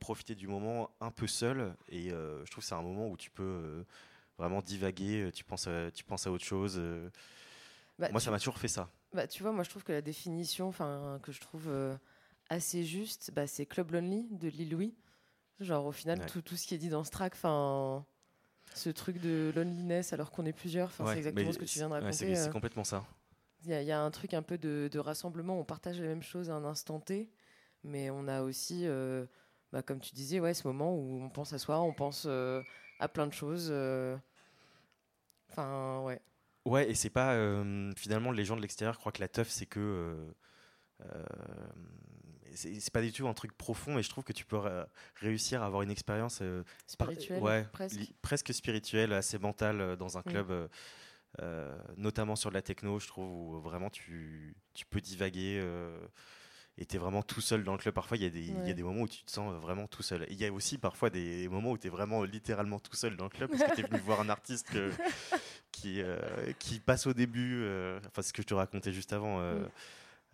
[0.00, 1.74] profiter du moment un peu seul.
[1.88, 3.84] Et euh, je trouve que c'est un moment où tu peux euh,
[4.38, 6.80] vraiment divaguer, tu penses à, tu penses à autre chose.
[7.98, 8.90] Bah, moi, ça m'a toujours fait ça.
[9.12, 10.72] Bah, tu vois, moi je trouve que la définition
[11.22, 11.70] que je trouve
[12.50, 14.94] assez juste, bah, c'est Club Lonely de Lil Louis.
[15.60, 16.26] Genre au final, Ouais.
[16.26, 18.04] tout, tout ce qui est dit dans ce track, enfin,
[18.74, 21.78] ce truc de loneliness alors qu'on est plusieurs, enfin, Ouais, c'est exactement ce que tu
[21.78, 22.34] viens de ouais, raconter.
[22.34, 23.04] c'est complètement ça.
[23.64, 26.00] Il y, a- il y a un truc un peu de, de rassemblement, on partage
[26.00, 27.30] les mêmes choses à un instant T,
[27.82, 29.24] mais on a aussi, euh,
[29.72, 32.62] bah, comme tu disais, ouais, ce moment où on pense à soi, on pense euh,
[33.00, 33.68] à plein de choses.
[33.70, 34.16] euh.
[35.50, 36.20] Enfin, ouais.
[36.66, 37.34] Ouais, et c'est pas.
[37.96, 40.16] finalement, les gens de l'extérieur croient que la teuf, c'est que.
[42.54, 44.58] c'est pas du tout un truc profond, mais je trouve que tu peux
[45.16, 46.62] réussir à avoir une expérience euh,
[46.98, 47.66] par- Spirituel, ouais,
[48.22, 48.52] presque.
[48.52, 50.30] spirituelle, assez mentale dans un Mm.
[50.30, 50.68] club,
[51.96, 55.58] notamment sur de la techno, je trouve, où vraiment tu, tu peux divaguer.
[55.60, 55.98] Euh,
[56.76, 57.94] et t'es vraiment tout seul dans le club.
[57.94, 58.70] Parfois, il y, a des- il y Ouais.
[58.70, 60.26] a des moments où tu te sens vraiment tout seul.
[60.28, 63.24] Il y a aussi parfois des moments où tu es vraiment littéralement tout seul dans
[63.24, 64.90] le club parce que tu es venu voir un artiste que-
[65.70, 66.18] qui, euh,
[66.58, 67.62] qui passe au début.
[67.62, 69.38] euh, enfin, ce que je te racontais juste avant.
[69.40, 69.68] euh, Mm.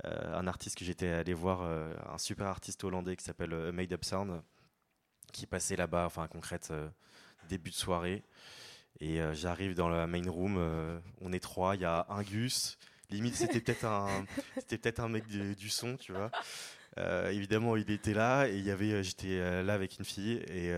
[0.06, 3.70] euh, un artiste que j'étais allé voir, euh, un super artiste hollandais qui s'appelle euh,
[3.70, 4.40] Made Up Sound,
[5.34, 6.88] qui passait là-bas, enfin concrète, euh,
[7.50, 8.22] début de soirée.
[9.00, 12.22] Et euh, j'arrive dans la main room, euh, on est trois, il y a un
[12.22, 12.76] Gus,
[13.08, 14.26] limite c'était peut-être un,
[14.56, 16.30] c'était peut-être un mec du son, tu vois.
[16.98, 20.72] Euh, évidemment, il était là et il y avait, j'étais là avec une fille et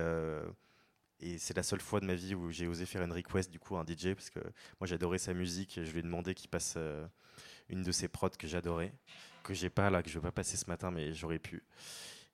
[1.25, 3.61] et c'est la seule fois de ma vie où j'ai osé faire une request du
[3.61, 4.41] coup à un DJ parce que
[4.81, 5.79] moi j'adorais sa musique.
[5.79, 6.77] et Je lui ai demandé qu'il passe
[7.69, 8.93] une de ses prods que j'adorais,
[9.45, 11.63] que j'ai pas là, que je vais pas passer ce matin, mais j'aurais pu.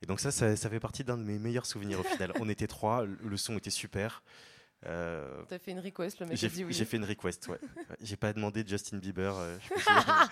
[0.01, 2.31] Et donc ça, ça, ça fait partie d'un de mes meilleurs souvenirs au final.
[2.39, 4.23] On était trois, le son était super.
[4.85, 6.73] Euh, T'as fait une request, le mec j'ai oui.
[6.73, 7.59] fait une request, ouais.
[7.89, 9.35] Ouais, J'ai pas demandé Justin Bieber.
[9.35, 9.73] euh, je,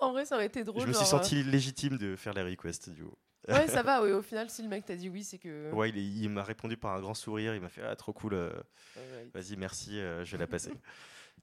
[0.00, 0.82] En vrai, ça aurait été drôle.
[0.82, 3.14] je me suis euh, senti légitime de faire la request du coup.
[3.48, 4.12] Ouais, ça va, oui.
[4.12, 5.72] Au final, si le mec t'a dit oui, c'est que.
[5.72, 7.54] Ouais, il, m'a répondu par un grand sourire.
[7.54, 8.34] Il m'a fait ah trop cool.
[8.34, 8.52] euh,
[8.96, 10.72] Ouais, Vas-y, merci, euh, je vais la passer.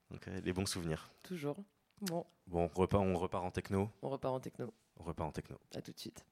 [0.10, 1.12] Donc euh, les bons souvenirs.
[1.24, 1.58] toujours.
[2.02, 3.90] Bon, Bon, on repart, on repart en techno.
[4.02, 4.74] on repart en techno.
[4.98, 5.60] On repart en techno.
[5.76, 6.26] À tout de suite.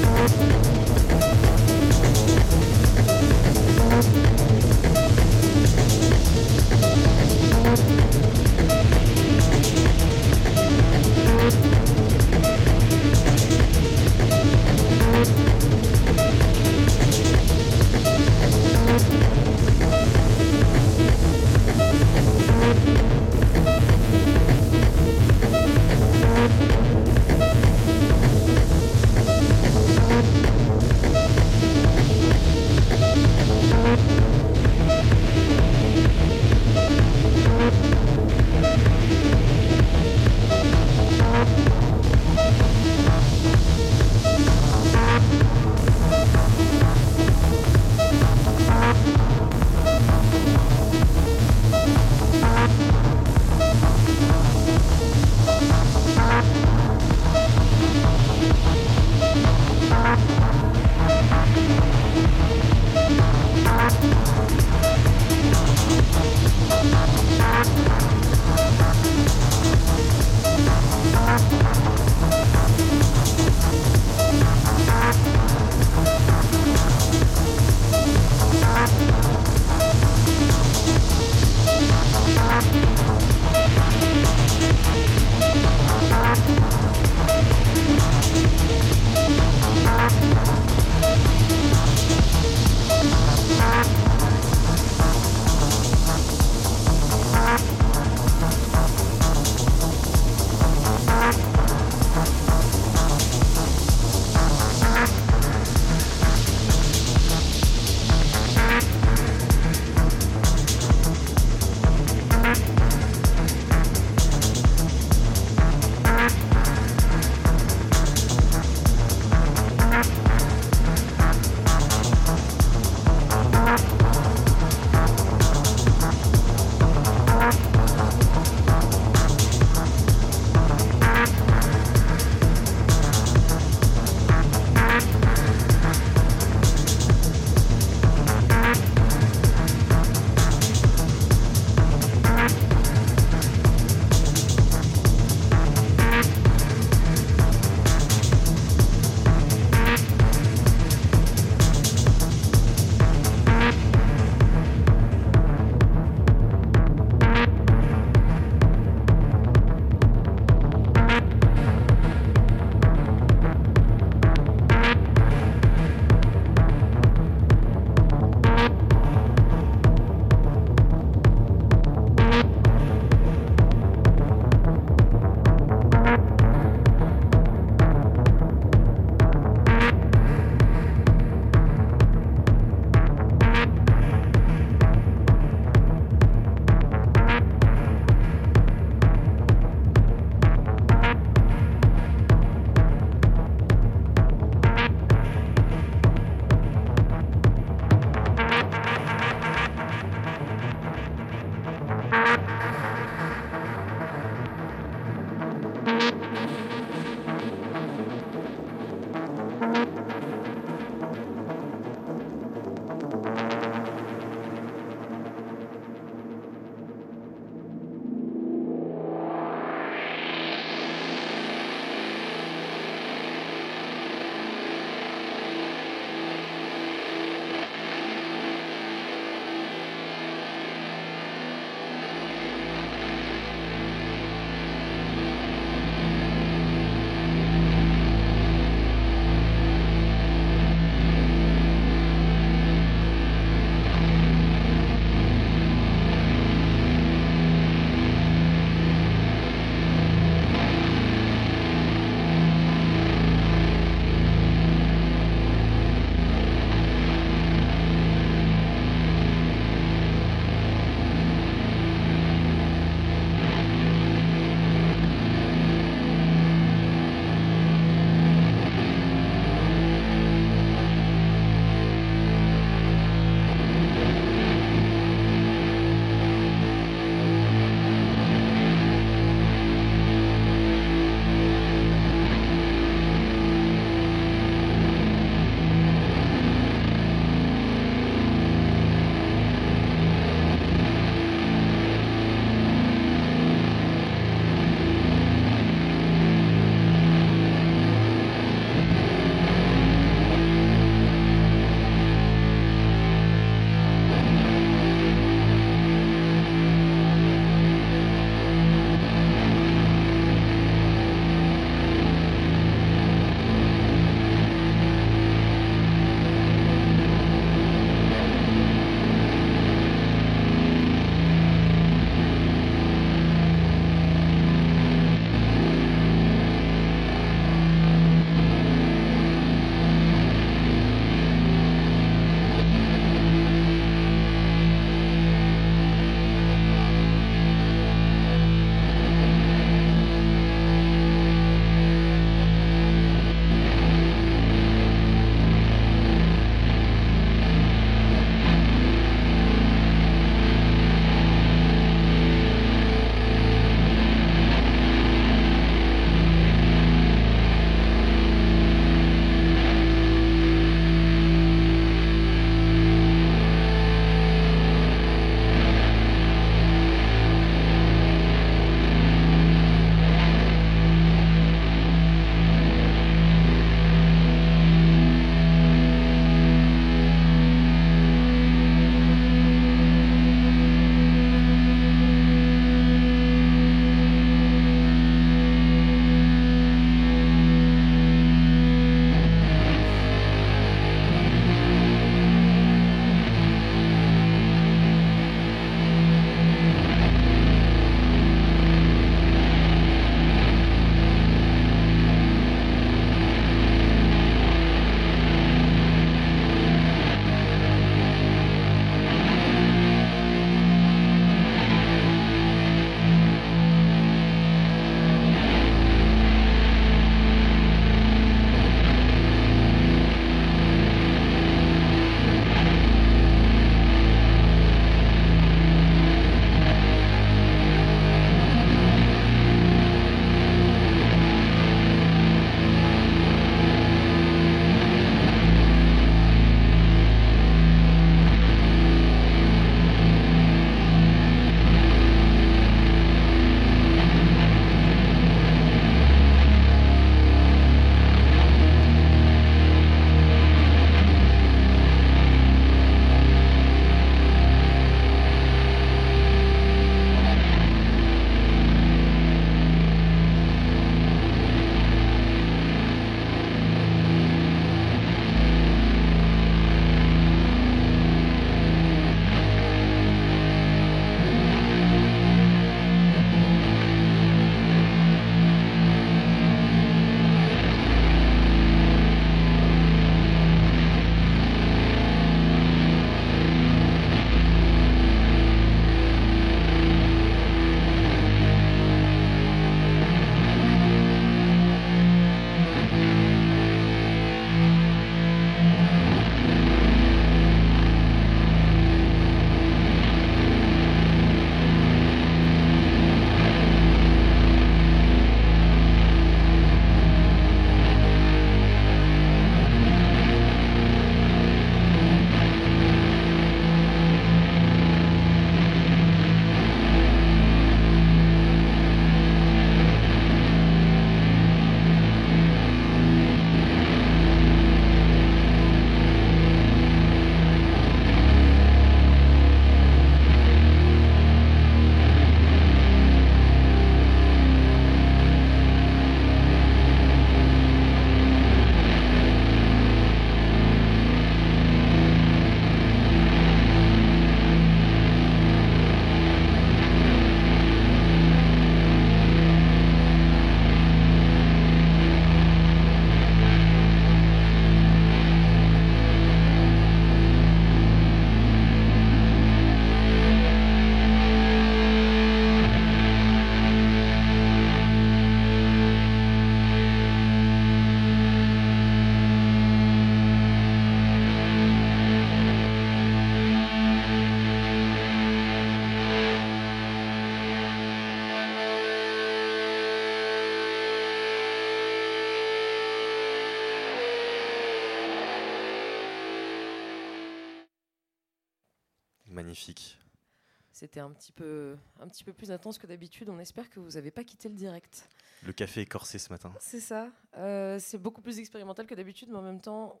[590.96, 593.28] C'était un petit peu, un petit peu plus intense que d'habitude.
[593.28, 595.06] On espère que vous n'avez pas quitté le direct.
[595.42, 596.50] Le café est corsé ce matin.
[596.58, 597.10] C'est ça.
[597.36, 600.00] Euh, c'est beaucoup plus expérimental que d'habitude, mais en même temps,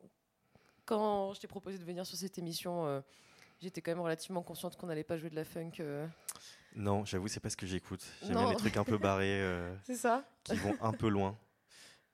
[0.86, 3.02] quand je t'ai proposé de venir sur cette émission, euh,
[3.60, 5.72] j'étais quand même relativement consciente qu'on n'allait pas jouer de la funk.
[5.80, 6.06] euh.
[6.74, 8.02] Non, j'avoue, c'est pas ce que j'écoute.
[8.22, 9.44] J'aime bien les trucs un peu barrés
[9.84, 11.36] C'est ça qui vont un peu loin.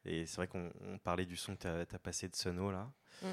[0.05, 2.91] Et c'est vrai qu'on on parlait du son que tu as, passé de Sono là.
[3.22, 3.26] Mm.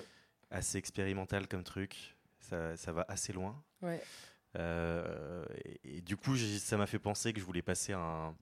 [0.52, 2.16] Assez expérimental comme truc.
[2.40, 3.60] Ça, ça va assez loin.
[3.82, 4.00] Ouais.
[4.58, 5.46] Euh,
[5.84, 8.36] et, et du coup, ça m'a fait penser que je voulais passer un,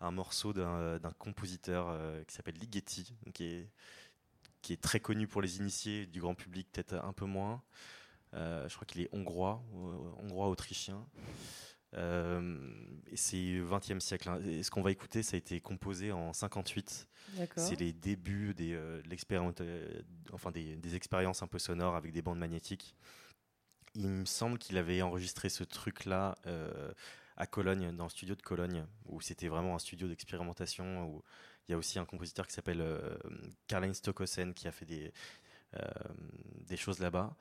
[0.00, 3.68] un morceau d'un compositeur euh, qui s'appelle Ligeti, qui est,
[4.62, 7.62] qui est très connu pour les initiés, du grand public peut-être un peu moins.
[8.34, 9.62] Euh, je crois qu'il est hongrois,
[10.18, 11.06] hongrois-autrichien.
[11.94, 12.58] Euh,
[13.06, 14.28] et c'est 20e siècle.
[14.28, 14.40] hein.
[14.44, 17.08] Et ce qu'on va écouter, ça a été composé en 58.
[17.36, 17.64] D'accord.
[17.64, 19.00] C'est les débuts des, euh,
[19.60, 20.02] euh,
[20.32, 22.94] enfin des, des expériences un peu sonores avec des bandes magnétiques.
[23.96, 26.92] Il me semble qu'il avait enregistré ce truc-là euh,
[27.36, 31.08] à Cologne, dans le studio de Cologne, où c'était vraiment un studio d'expérimentation.
[31.08, 31.22] Où
[31.68, 33.16] il y a aussi un compositeur qui s'appelle euh,
[33.66, 35.12] Karl-Heinz Stockhausen qui a fait des,
[35.76, 35.80] euh,
[36.66, 37.34] des choses là-bas.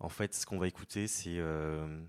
[0.00, 2.02] En fait, ce qu'on va écouter, c'est euh,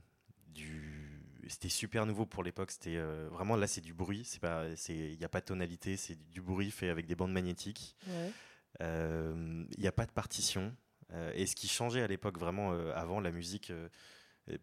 [0.47, 1.21] du.
[1.47, 2.71] C'était super nouveau pour l'époque.
[2.71, 4.23] C'était vraiment là, c'est du bruit.
[4.23, 5.97] C'est pas, c'est, il n'y a pas de tonalité.
[5.97, 7.95] C'est du bruit fait avec des bandes magnétiques.
[8.07, 8.31] Ouais.
[8.79, 10.73] Il n'y a pas de partition.
[11.13, 13.87] Euh, et ce qui changeait à l'époque, vraiment, euh, avant la musique, euh,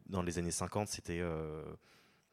[0.06, 1.22] dans les années 50, c'était.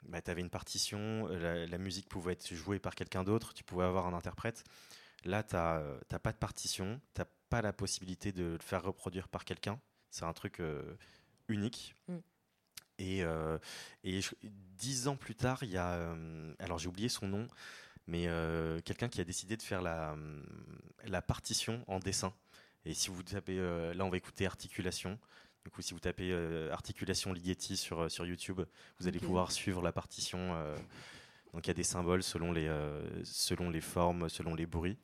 [0.04, 3.64] Bah, tu avais une partition, la, la musique pouvait être jouée par quelqu'un d'autre, tu
[3.64, 4.64] pouvais avoir un interprète.
[5.24, 9.28] Là, tu n'as pas de partition, tu n'as pas la possibilité de le faire reproduire
[9.28, 9.80] par quelqu'un.
[10.12, 10.96] C'est un truc euh,
[11.48, 11.96] unique.
[12.08, 12.18] Mm.
[13.00, 13.58] Et, euh,
[14.04, 15.94] et je- dix ans plus tard, il y a.
[15.94, 17.48] euh, alors, j'ai oublié son nom,
[18.06, 18.28] mais
[18.84, 20.16] quelqu'un qui a décidé de faire la,
[21.06, 22.32] la partition en dessin.
[22.86, 25.20] Et si vous tapez, euh, là on va écouter articulation.
[25.64, 28.62] Du coup, si vous tapez euh, articulation Ligeti sur, euh, sur YouTube,
[29.00, 30.54] vous allez pouvoir suivre la partition.
[31.54, 32.70] donc il y a des symboles selon les,
[33.24, 35.00] selon les formes, selon les bruits.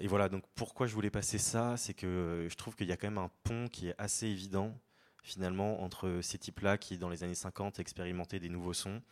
[0.00, 2.96] Et voilà, donc pourquoi je voulais passer ça, c'est que je trouve qu'il y a
[2.96, 4.78] quand même un pont qui est assez évident
[5.22, 9.02] finalement entre ces types-là qui, dans les années 50, expérimentaient des nouveaux sons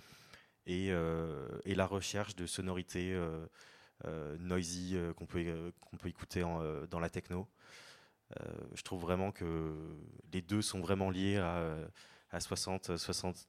[0.69, 3.47] et, euh, et la recherche de sonorités euh,
[4.39, 7.49] noisy euh, qu'on peut, euh, qu'on peut écouter en, euh, dans la techno.
[8.41, 8.45] Euh,
[8.75, 9.75] je trouve vraiment que
[10.33, 11.89] les deux sont vraiment liés à, euh,
[12.31, 13.47] à 60, 70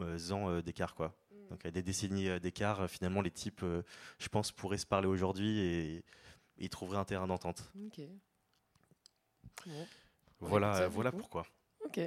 [0.00, 0.94] euh, ans euh, d'écart.
[0.94, 1.16] quoi.
[1.50, 3.82] Donc à des décennies euh, d'écart, euh, finalement, les types, euh,
[4.18, 6.04] je pense, pourraient se parler aujourd'hui et, et
[6.58, 7.70] ils trouveraient un terrain d'entente.
[10.40, 10.48] Bon.
[10.48, 11.18] Voilà, ça, voilà coup.
[11.18, 11.46] pourquoi.
[11.84, 12.00] Ok.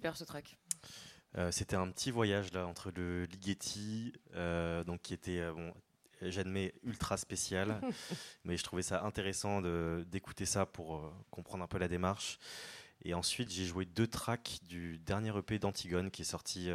[0.00, 0.56] Super ce track.
[1.36, 5.74] Euh, C'était un petit voyage là entre le Ligeti, euh, donc qui était euh, bon,
[6.22, 7.78] j'admets ultra spécial,
[8.44, 12.38] mais je trouvais ça intéressant de- d'écouter ça pour euh, comprendre un peu la démarche.
[13.04, 16.70] Et ensuite, j'ai joué deux tracks du dernier EP d'Antigone qui est sorti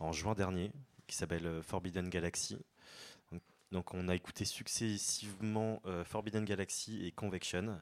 [0.00, 0.72] en juin dernier,
[1.06, 2.58] qui s'appelle Forbidden Galaxy.
[3.30, 3.40] Donc,
[3.70, 7.80] donc on a écouté successivement Forbidden Galaxy et Convection.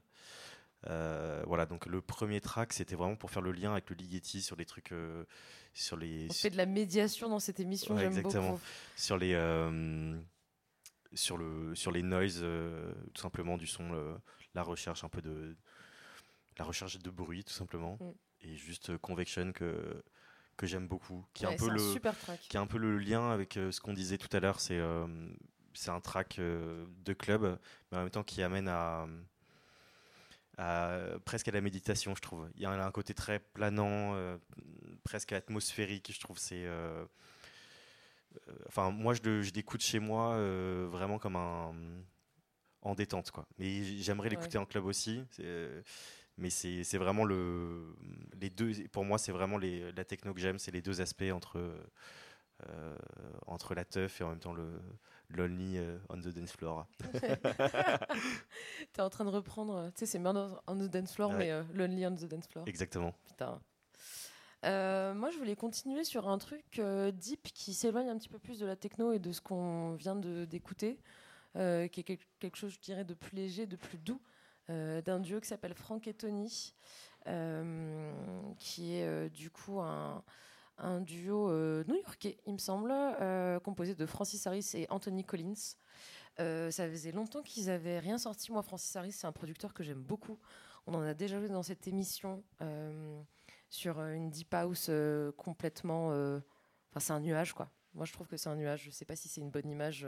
[0.87, 4.41] Euh, voilà, donc le premier track, c'était vraiment pour faire le lien avec le Ligeti
[4.43, 5.25] sur les trucs, euh,
[5.75, 8.51] sur les, On fait de la médiation dans cette émission, Ouais, j'aime exactement.
[8.53, 8.63] beaucoup.
[8.97, 10.17] sur les euh,
[11.15, 12.45] sur le sur les noises
[13.15, 14.17] tout simplement du son le-
[14.55, 15.57] la recherche un peu de
[16.59, 18.11] la recherche de bruit tout simplement Mm.
[18.43, 20.03] et juste convection que
[20.59, 22.39] que j'aime beaucoup qui est un peu c'est le super track.
[22.41, 24.81] qui est un peu le lien avec ce qu'on disait tout à l'heure c'est
[25.73, 27.59] c'est un track de club
[27.91, 29.07] mais en même temps qui amène à
[30.59, 32.49] à- presque à la méditation je trouve.
[32.57, 34.37] Il y a un, côté très planant euh,
[35.05, 36.39] presque atmosphérique je trouve.
[36.39, 37.05] C'est euh,
[38.49, 41.73] euh, enfin moi je, je l'écoute chez moi euh, vraiment comme un
[42.83, 43.47] en détente quoi.
[43.59, 45.23] Mais j'aimerais l'écouter en club aussi.
[45.41, 45.81] Euh,
[46.37, 47.97] mais c'est, c'est vraiment le
[48.41, 51.33] les deux pour moi c'est vraiment les, la techno que j'aime c'est les deux aspects
[51.33, 51.59] entre
[52.69, 52.97] euh,
[53.47, 54.81] entre la teuf et en même temps le
[55.31, 56.87] lonely euh, on the dance floor
[58.93, 61.37] T'es en train de reprendre, euh, tu sais, c'est Murder on the Dance Floor, Ouais.
[61.39, 62.65] mais euh, Lonely on the Dance Floor.
[62.67, 63.61] exactement Putain.
[64.65, 68.39] Euh, moi, je voulais continuer sur un truc euh, deep qui s'éloigne un petit peu
[68.39, 70.99] plus de la techno et de ce qu'on vient d'écouter,
[71.55, 74.21] qui est quel- quelque chose, je dirais, de plus léger, de plus doux,
[74.69, 76.75] d'un duo qui s'appelle Frank et Tony,
[78.59, 80.23] qui est du coup un,
[80.79, 85.77] un duo euh, new-yorkais, il me semble, euh, composé de Francis Harris et Anthony Collins.
[86.41, 88.53] Euh, ça faisait longtemps qu'ils avaient rien sorti.
[88.53, 90.39] Moi, Francis Harris, c'est un producteur que j'aime beaucoup.
[90.87, 92.43] On en a déjà joué dans cette émission
[93.69, 94.91] sur une deep house
[95.37, 96.09] complètement.
[96.09, 97.71] Enfin, c'est un nuage, quoi.
[97.93, 98.85] Moi, je trouve que c'est un nuage.
[98.85, 100.07] Je sais pas si c'est une bonne image,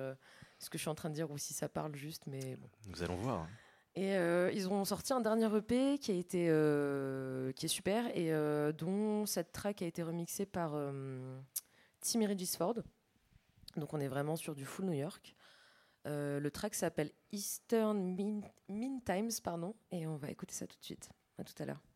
[0.59, 2.57] ce que je suis en train de dire, ou si ça parle juste, mais
[2.87, 3.47] nous allons voir
[3.97, 8.07] Et euh, ils ont sorti un dernier EP qui a été euh, qui est super
[8.17, 10.73] et euh, dont cette track a été remixée par
[12.01, 12.77] Timmy Regisford.
[13.77, 15.35] Donc on est vraiment sur du full New York.
[16.05, 20.85] Le track s'appelle Eastern Mean, Mean Times pardon et on va écouter ça tout de
[20.85, 21.11] suite.
[21.39, 21.90] À tout à l'heure.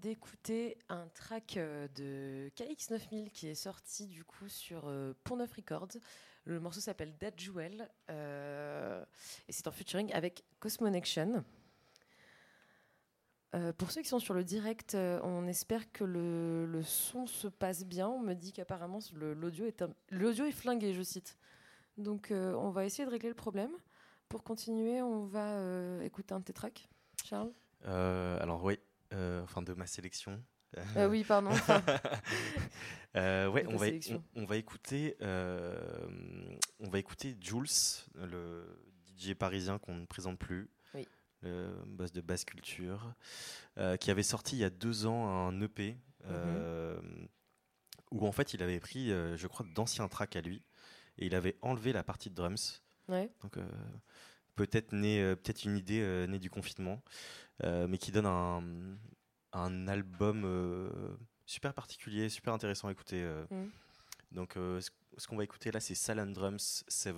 [0.00, 5.52] D'écouter un track euh, de KX9000 qui est sorti du coup sur euh, Pont Neuf
[5.52, 5.98] Records.
[6.44, 9.04] Le morceau s'appelle Dead Jewel euh,
[9.46, 11.44] et c'est en featuring avec Cosmonection.
[13.78, 18.08] Pour ceux qui sont sur le direct, on espère que le, son se passe bien.
[18.08, 21.36] On me dit qu'apparemment l'audio est, est flingué, je cite.
[21.96, 23.72] Donc on va essayer de régler le problème.
[24.28, 25.60] pour continuer, on va
[26.04, 26.88] écouter un de tes tracks,
[27.24, 27.50] Charles
[27.84, 28.78] alors oui,
[29.12, 30.42] enfin de ma sélection.
[30.96, 31.50] Euh, Oui, pardon.
[33.16, 35.76] Euh, ouais, on va, on, on va écouter, euh,
[36.78, 37.66] on va écouter Jules,
[38.14, 38.64] le
[39.18, 41.08] DJ parisien qu'on ne présente plus, Oui.
[41.42, 43.12] le boss de Basse Culture,
[43.78, 45.96] euh, qui avait sorti il y a deux ans un EP
[46.26, 47.00] euh,
[48.12, 50.62] où en fait il avait pris, euh, je crois, d'anciens tracks à lui
[51.18, 52.80] et il avait enlevé la partie de drums.
[53.08, 53.28] ouais.
[53.42, 53.66] Donc euh,
[54.54, 57.08] peut-être euh, peut-être une idée euh, née du confinement, euh,
[57.62, 58.62] mais qui donne un,
[59.52, 60.90] un album euh,
[61.46, 63.22] super particulier, super intéressant à écouter.
[63.22, 63.44] euh.
[63.50, 63.70] Mm.
[64.32, 67.16] Donc euh, ce, ce qu'on va écouter là, c'est Salon Drums 7.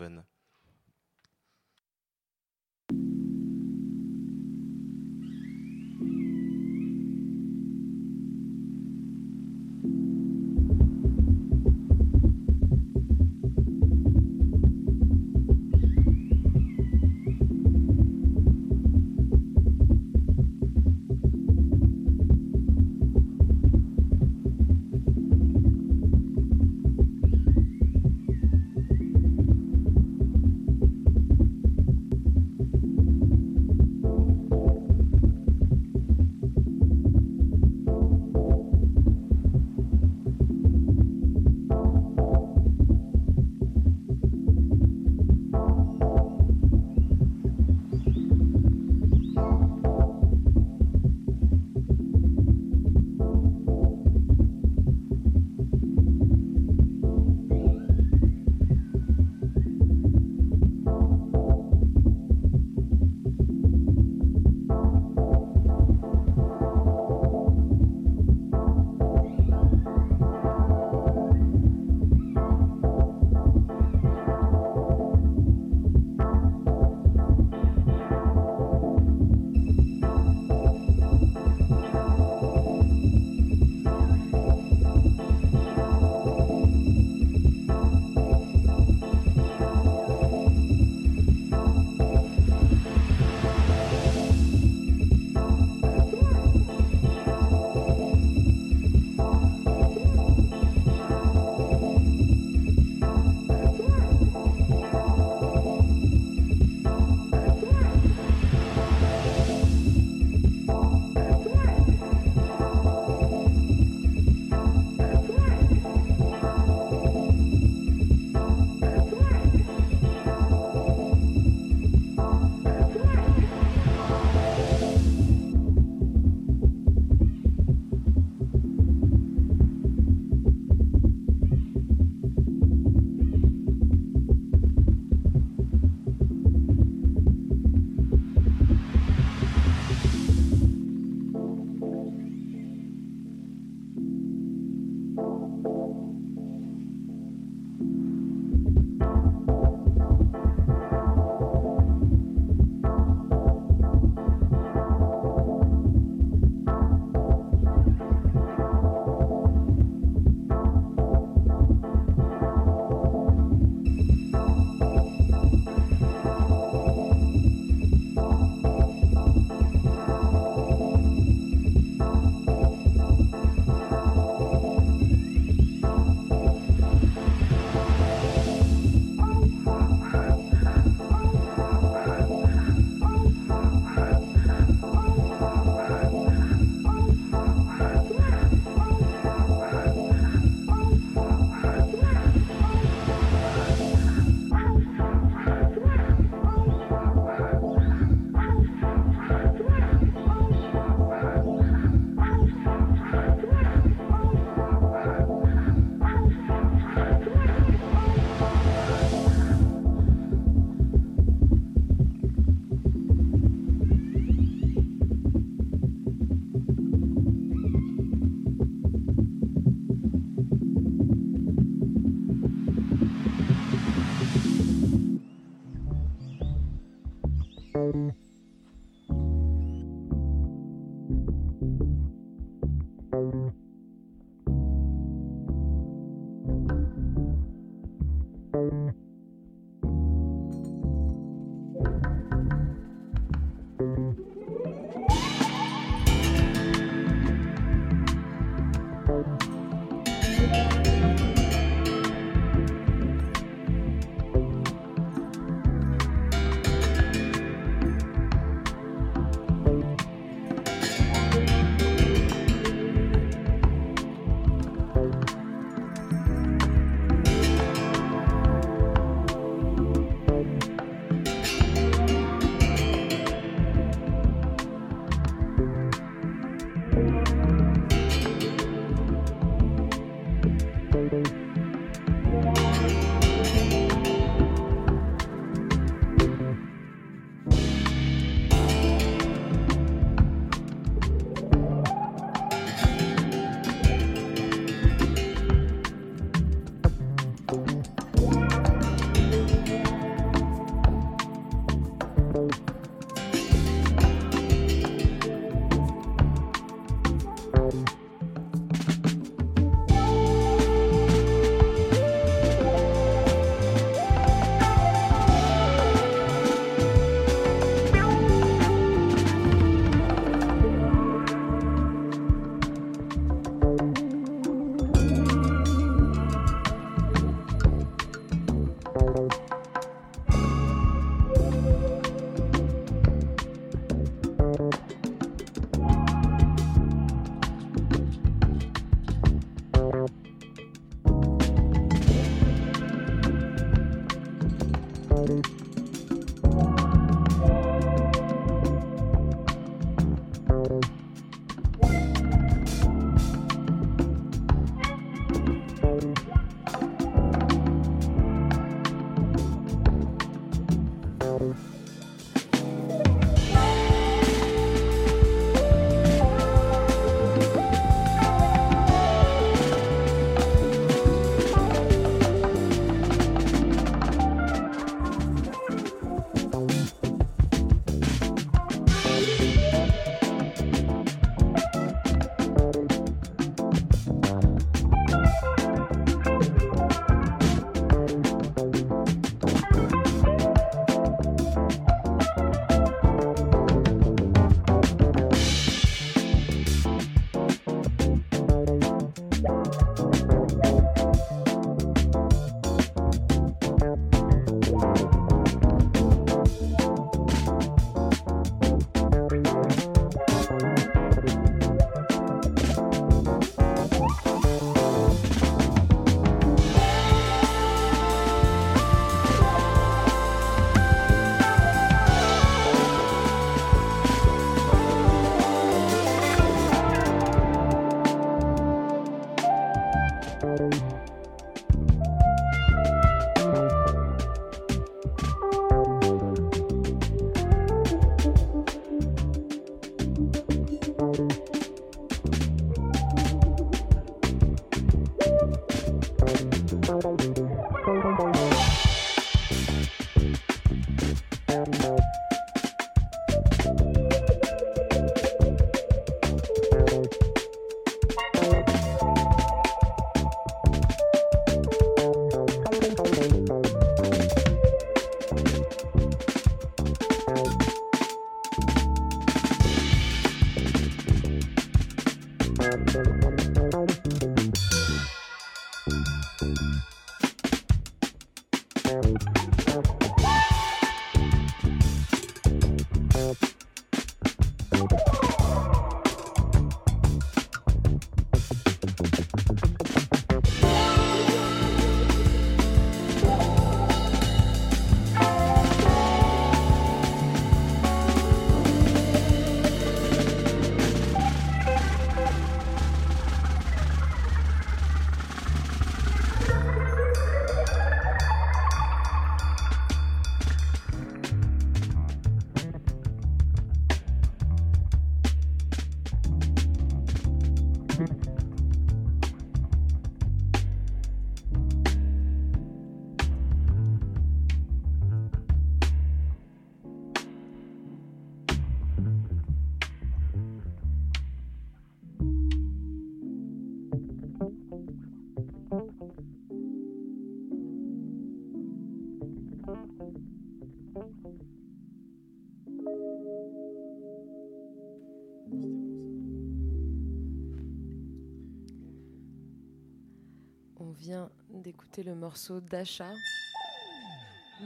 [551.93, 553.13] D'écouter le morceau d'achat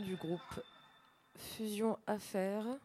[0.05, 0.63] du groupe
[1.35, 2.79] Fusion Affaires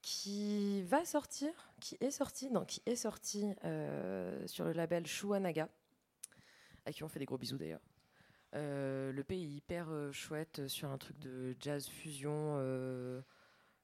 [0.00, 1.50] qui va sortir,
[1.80, 5.68] qui est sorti, non, qui est sorti euh, sur le label Shuanaga,
[6.86, 7.82] à qui on fait des gros bisous d'ailleurs.
[8.54, 12.56] Euh, le pays est hyper euh, chouette sur un truc de jazz fusion.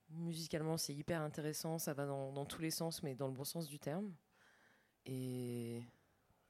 [0.08, 1.78] musicalement, c'est hyper intéressant.
[1.78, 4.14] Ça va dans, dans tous les sens, mais dans le bon sens du terme.
[5.04, 5.82] Et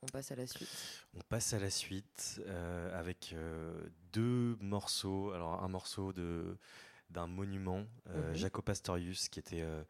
[0.03, 0.69] on passe à la suite.
[1.15, 3.73] On passe à la suite euh, avec euh,
[4.13, 5.33] deux morceaux.
[5.33, 6.57] Alors un morceau de
[7.11, 8.37] d'un monument, euh, Mhm.
[8.37, 9.83] Jaco Pastorius, qui était euh,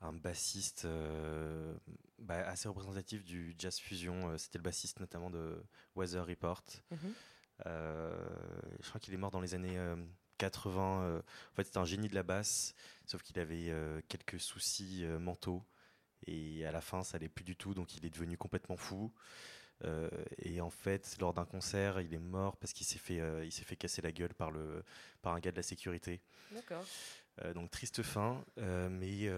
[0.00, 0.86] un bassiste
[2.18, 4.36] bah, assez représentatif du jazz fusion.
[4.38, 5.62] C'était le bassiste notamment de
[5.96, 6.62] Weather Report.
[6.90, 7.14] Mhm.
[7.66, 9.96] Je crois qu'il est mort dans les années euh,
[10.38, 11.02] 80.
[11.02, 12.74] euh, en fait, c'était un génie de la basse,
[13.06, 13.72] sauf qu'il avait
[14.08, 15.62] quelques soucis mentaux.
[16.26, 19.12] Et à la fin, ça allait plus du tout, donc il est devenu complètement fou.
[19.84, 23.44] Euh, et en fait, lors d'un concert, il est mort parce qu'il s'est fait, euh,
[23.44, 24.82] il s'est fait casser la gueule par, le,
[25.22, 26.20] par un gars de la sécurité.
[26.52, 26.84] D'accord.
[27.44, 29.30] Euh, donc triste fin, mais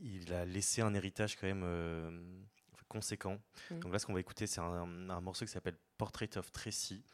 [0.00, 2.46] il a laissé un héritage quand même
[2.88, 3.38] conséquent.
[3.70, 7.04] Donc là, ce qu'on va écouter, c'est un, un morceau qui s'appelle Portrait of Tracy.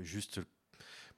[0.00, 0.40] Juste,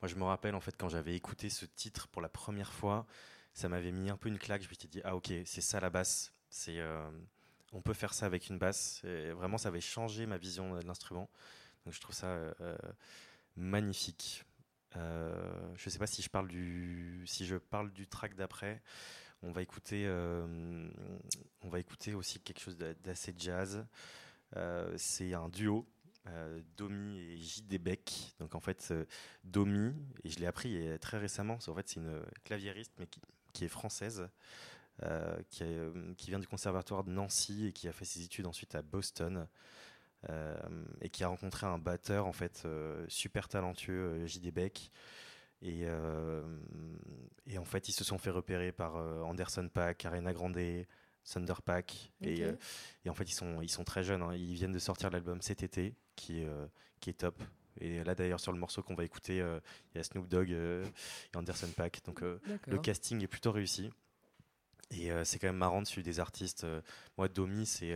[0.01, 3.07] moi, je me rappelle en fait quand j'avais écouté ce titre pour la première fois,
[3.55, 4.62] ça m'avait mis un peu une claque.
[4.62, 6.32] Je me suis dit, ah ok, c'est ça la basse.
[6.48, 7.09] C'est, euh,
[7.72, 9.01] on peut faire ça avec une basse.
[9.05, 11.28] Vraiment, ça avait changé ma vision de l'instrument.
[11.85, 12.77] Donc je trouve ça euh,
[13.56, 14.44] magnifique.
[14.97, 18.82] Euh, je sais pas si je parle du, si je parle du track d'après.
[19.43, 20.06] On va écouter,
[21.62, 23.86] on va écouter aussi quelque chose d'a- d'assez jazz.
[24.97, 25.86] C'est un duo,
[26.77, 27.78] Domi et J.D.
[27.78, 28.35] Beck.
[28.39, 28.93] Donc en fait,
[29.44, 29.94] Domi,
[30.24, 33.20] et je l'ai appris très récemment, en fait c'est une claviériste mais qui,
[33.52, 34.28] qui est française,
[35.05, 38.24] euh, qui, est, euh, qui vient du conservatoire de Nancy et qui a fait ses
[38.24, 39.47] études ensuite à Boston.
[40.31, 40.56] euh,
[41.01, 42.66] et qui a rencontré un batteur en fait
[43.09, 44.51] super talentueux, J.D.
[44.51, 44.90] Beck.
[45.62, 46.43] Et, euh,
[47.47, 50.59] et en fait, ils se sont fait repérer par euh, Anderson Paak, Arena Grande,
[51.24, 52.12] Thunder Pack.
[52.22, 52.52] Et, euh,
[53.05, 54.22] et en fait, ils sont, ils sont très jeunes.
[54.22, 54.35] hein.
[54.35, 56.44] Ils viennent de sortir l'album cet été, qui
[57.01, 57.43] qui est top.
[57.81, 59.59] Et là, d'ailleurs, sur le morceau qu'on va écouter, euh,
[59.94, 60.85] il y a Snoop Dogg euh,
[61.32, 62.01] et Anderson Paak.
[62.05, 63.90] Donc, euh, le casting est plutôt réussi.
[64.90, 66.66] Et c'est quand même marrant de suivre des artistes.
[67.16, 67.94] Moi, Domi, c'est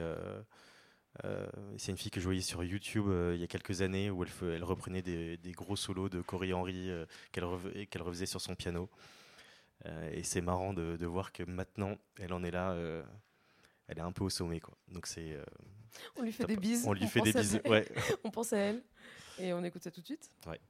[1.77, 4.31] c'est une fille que je voyais sur YouTube il y a quelques années où elle,
[4.43, 6.91] elle reprenait des, des gros solos de Corey Henry
[7.33, 8.89] qu'elle rev- refaisait sur son piano.
[10.13, 12.75] Et c'est marrant de, de voir que maintenant, elle en est là.
[13.89, 14.61] elle est un peu au sommet.
[14.61, 14.77] Quoi.
[14.89, 15.33] Donc c'est.
[15.35, 15.45] euh,
[16.17, 16.51] On lui fait top.
[16.51, 16.85] des bises.
[16.87, 17.61] on lui fait des bises.
[17.67, 17.87] Ouais.
[18.25, 18.83] On pense à elle.
[19.39, 20.61] Et on écoute ça tout de suite Ouais.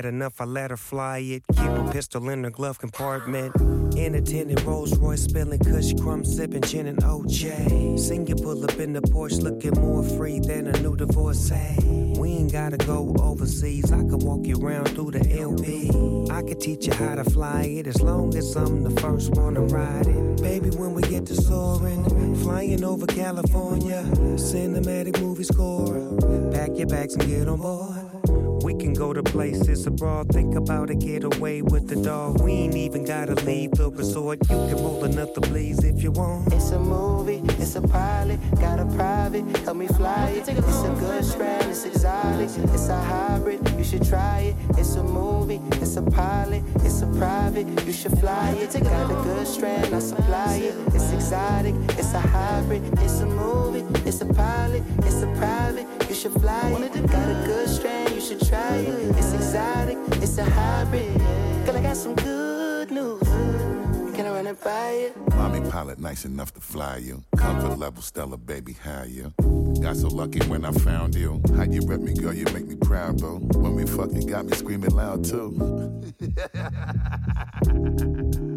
[0.00, 1.42] Had enough, I let her fly it.
[1.54, 3.54] Keep a pistol in her glove compartment.
[3.96, 7.98] In Independent Rolls Royce spilling Kush crumb sipping gin and OJ.
[7.98, 11.76] Sing you pull up in the Porsche looking more free than a new divorcee.
[12.18, 13.92] We ain't gotta go overseas.
[13.92, 15.90] I can walk you around through the LP.
[16.30, 19.54] I can teach you how to fly it as long as I'm the first one
[19.54, 20.40] to ride it.
[20.40, 22.02] Baby, when we get to soaring,
[22.36, 24.02] flying over California,
[24.36, 25.92] cinematic movie score.
[26.52, 27.99] Pack your bags and get on board.
[28.70, 30.28] We can go to places abroad.
[30.28, 32.40] Think about a getaway with the dog.
[32.40, 34.38] We ain't even gotta leave the resort.
[34.42, 36.52] You can roll another please if you want.
[36.52, 40.48] It's a movie, it's a pilot, got a private, help me fly it.
[40.48, 44.54] It's a good strand, it's exotic, it's a hybrid, you should try it.
[44.78, 48.72] It's a movie, it's a pilot, it's a private, you should fly it.
[48.84, 50.76] Got a good strand, I supply it.
[50.94, 56.14] It's exotic, it's a hybrid, it's a movie, it's a pilot, it's a private, you
[56.14, 56.92] should fly it.
[57.10, 59.16] Got a good strand, you should try it.
[59.16, 61.18] It's exotic, it's a hybrid.
[61.64, 63.22] Girl, I got some good news.
[64.14, 65.12] Can I run it by you?
[65.36, 67.24] Mommy pilot nice enough to fly you.
[67.36, 69.32] Comfort level stellar, baby, how you?
[69.80, 71.40] Got so lucky when I found you.
[71.56, 73.38] How you rep me, girl, you make me proud, bro.
[73.38, 76.02] When we fucking got me screaming loud too.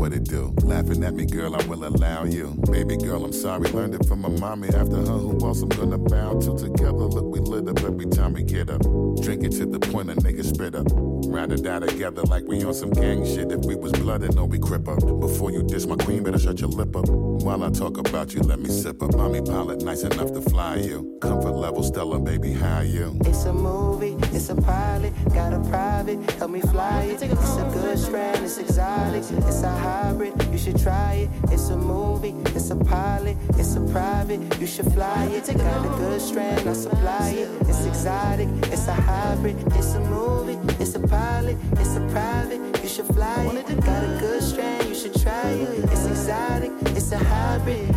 [0.00, 0.54] what it do?
[0.62, 2.56] Laughing at me, girl, I will allow you.
[2.72, 4.68] Baby girl, I'm sorry, learned it from my mommy.
[4.68, 6.56] After her, who else I'm gonna bow to?
[6.56, 8.80] Together, look, we lit up every time we get up.
[9.20, 10.86] Drink it to the point a nigga spit up.
[10.90, 13.52] Ride or die together like we on some gang shit.
[13.52, 15.00] If we was blooded, no, we crip up.
[15.00, 17.06] Before you diss my queen, better shut your lip up.
[17.08, 19.14] While I talk about you, let me sip up.
[19.14, 21.18] Mommy pilot, nice enough to fly you.
[21.20, 23.18] Comfort level Stella, baby, how you?
[23.26, 27.22] It's a movie, it's a pilot, got a private, help me fly it.
[27.22, 31.28] It's a good strand, it's exotic, it's a hybrid, you should try it.
[31.54, 35.46] It's a movie, it's a pilot, it's a private, you should fly it.
[35.46, 37.48] Got a good strand, I supply it.
[37.68, 42.88] It's exotic, it's a hybrid, it's a movie, it's a pilot, it's a private, you
[42.88, 43.66] should fly it.
[43.88, 45.84] Got a good strand, you should try it.
[45.94, 47.88] It's exotic, it's a hybrid.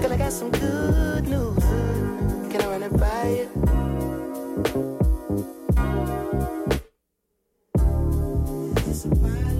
[0.00, 1.64] Girl, I got some good news.
[2.50, 3.48] Can I run it by you?
[8.88, 9.51] It's a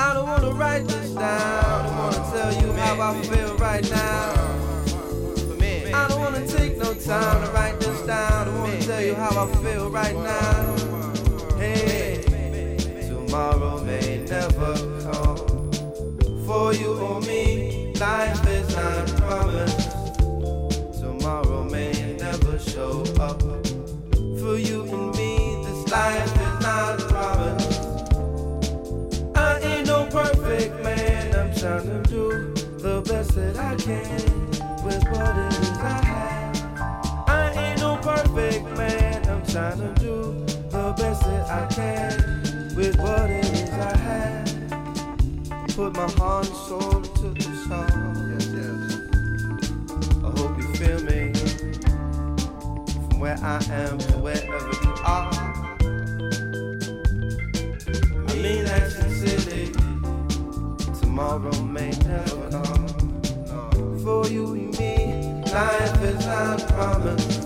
[0.00, 1.24] I don't wanna write this down.
[1.24, 4.50] I don't wanna tell you how I feel right now.
[5.94, 8.32] I don't wanna take no time to write this down.
[8.32, 10.76] I don't wanna tell you how I feel right now.
[11.58, 12.22] Hey,
[13.08, 14.74] tomorrow may never
[15.04, 15.70] come.
[16.46, 19.79] For you or me, life is not promised.
[61.20, 62.69] Tomorrow may never come.
[64.02, 67.39] For you and me, life is not promised.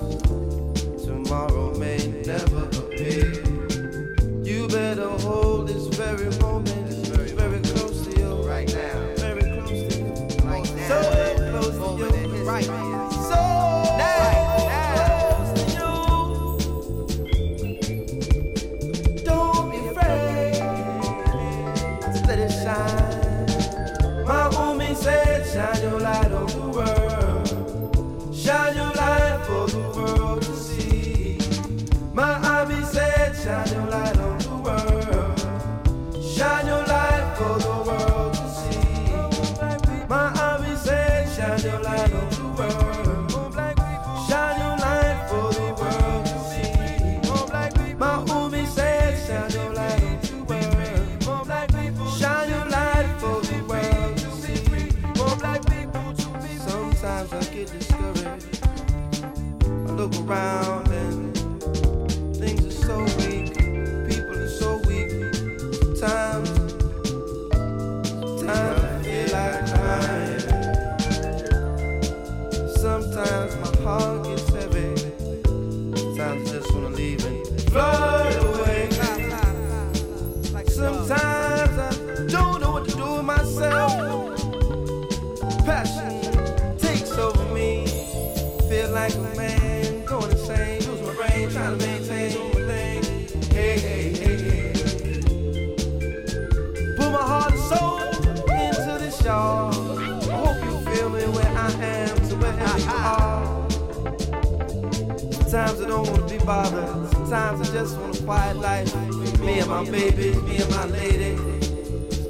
[108.24, 108.94] Quiet life.
[109.40, 111.36] Me and my baby, me and my lady.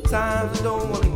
[0.08, 1.13] Times don't wanna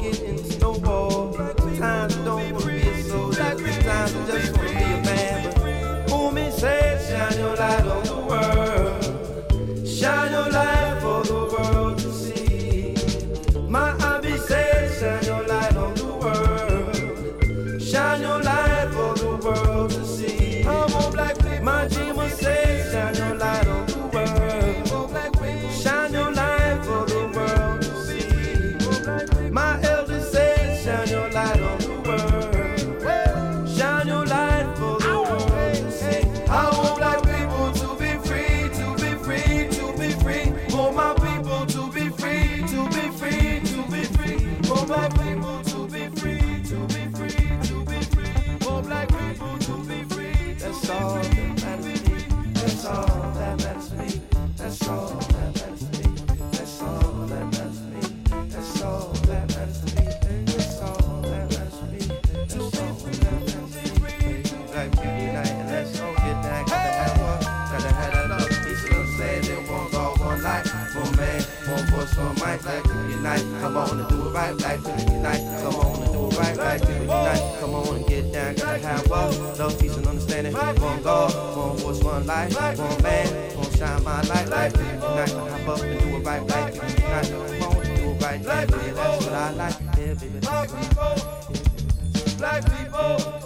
[74.56, 74.58] right.
[74.58, 75.62] Black people unite.
[75.62, 76.54] Come on and do it right.
[76.54, 77.60] Black people unite.
[77.60, 78.54] Come on and get down.
[78.54, 79.58] Gotta have one.
[79.58, 80.52] Love, peace, and understanding.
[80.54, 84.46] One God, one voice, one life, one man, one shine my light.
[84.46, 85.30] Black people unite.
[85.30, 86.46] Hop up and do it right.
[86.46, 87.30] Black people unite.
[87.60, 88.40] Come on and do it right.
[88.42, 89.74] Yeah, baby, that's what I like.
[89.96, 92.38] Yeah, baby, that's what.
[92.38, 93.37] Black people,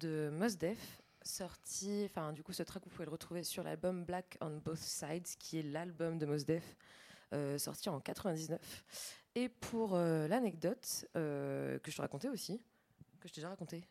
[0.00, 4.38] de Mosdef sorti, enfin du coup ce track vous pouvez le retrouver sur l'album Black
[4.40, 6.76] on Both Sides, qui est l'album de Mosdef
[7.32, 8.84] euh, sorti en 99.
[9.34, 12.60] Et pour euh, l'anecdote euh, que je te racontais aussi,
[13.20, 13.82] que je t'ai déjà raconté,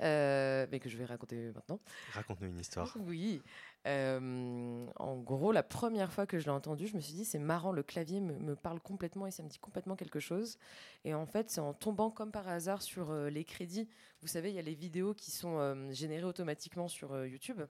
[0.00, 1.78] mais que je vais raconter maintenant.
[2.12, 2.96] Raconte-nous une histoire.
[3.00, 3.42] Oui.
[3.84, 7.72] en gros, la première fois que je l'ai entendu, je me suis dit c'est marrant,
[7.72, 10.58] le clavier me, me, parle complètement et ça me dit complètement quelque chose.
[11.04, 13.88] Et en fait, c'est en tombant comme par hasard sur les crédits
[14.22, 17.60] vous savez, il y a les vidéos qui sont euh, générées automatiquement sur euh, YouTube.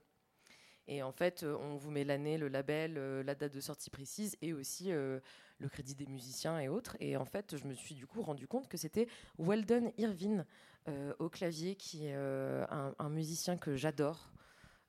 [0.85, 4.37] Et en fait, euh, on vous met l'année, le label, la date de sortie précise
[4.39, 5.21] et aussi le
[5.69, 6.95] crédit des musiciens et autres.
[6.99, 9.07] Et en fait, je me suis du coup rendu compte que c'était
[9.39, 10.45] Weldon Irvine
[10.87, 14.29] euh, au clavier, qui est un, musicien que j'adore.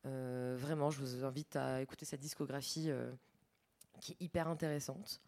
[0.02, 2.90] Vraiment, je vous invite à écouter sa discographie
[4.00, 5.22] qui est hyper intéressante.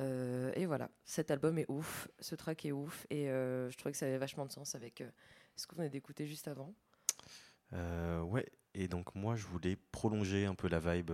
[0.00, 3.92] Euh, et voilà, cet album est ouf, ce track est ouf, et euh, je trouvais
[3.92, 5.08] que ça avait vachement de sens avec euh,
[5.56, 6.74] ce qu'on venait d'écouter juste avant.
[7.72, 11.12] Euh, ouais, et donc moi je voulais prolonger un peu la vibe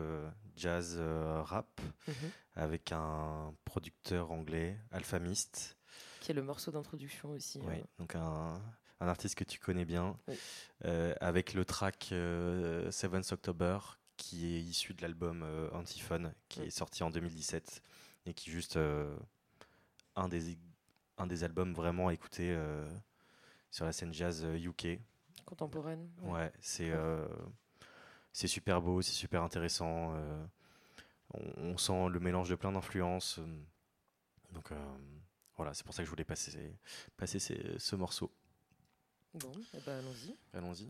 [0.57, 2.15] jazz rap Mhm.
[2.55, 5.77] avec un producteur anglais, Alphamist,
[6.21, 7.61] Qui est le morceau d'introduction aussi.
[7.61, 7.85] ouais, euh.
[7.99, 8.61] donc un,
[9.01, 10.37] un artiste que tu connais bien, Oui.
[11.21, 13.79] avec le track euh, 7th October
[14.17, 16.65] qui est issu de l'album Antiphone qui Mm.
[16.65, 17.83] est sorti en 2017
[18.31, 19.17] et qui est juste euh,
[20.17, 20.57] un, des,
[21.19, 22.89] un des albums vraiment à écouter euh,
[23.71, 25.01] sur la scène jazz euh, UK.
[25.45, 26.09] Contemporaine.
[26.23, 26.97] Ouais, c'est Ouais.
[26.97, 27.29] euh,
[28.33, 30.15] c'est super beau, c'est super intéressant.
[30.15, 30.47] euh,
[31.35, 31.43] on,
[31.73, 33.39] on sent le mélange de plein d'influences.
[33.41, 33.63] euh,
[34.53, 34.99] donc euh,
[35.57, 36.73] voilà, c'est pour ça que je voulais passer,
[37.17, 38.31] passer ces- ce morceau.
[39.35, 40.37] Bon, eh ben, allons-y.
[40.53, 40.89] Allons-y.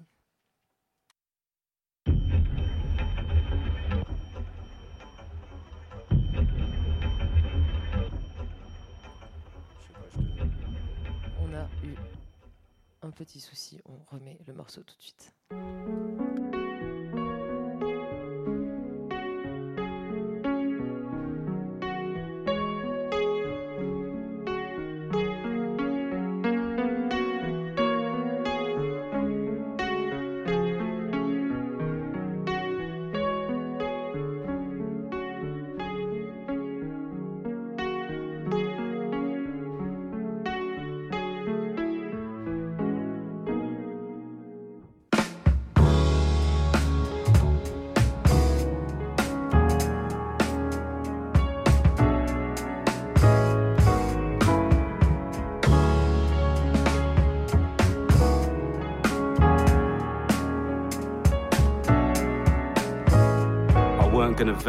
[13.02, 15.32] Un petit souci, on remet le morceau tout de suite.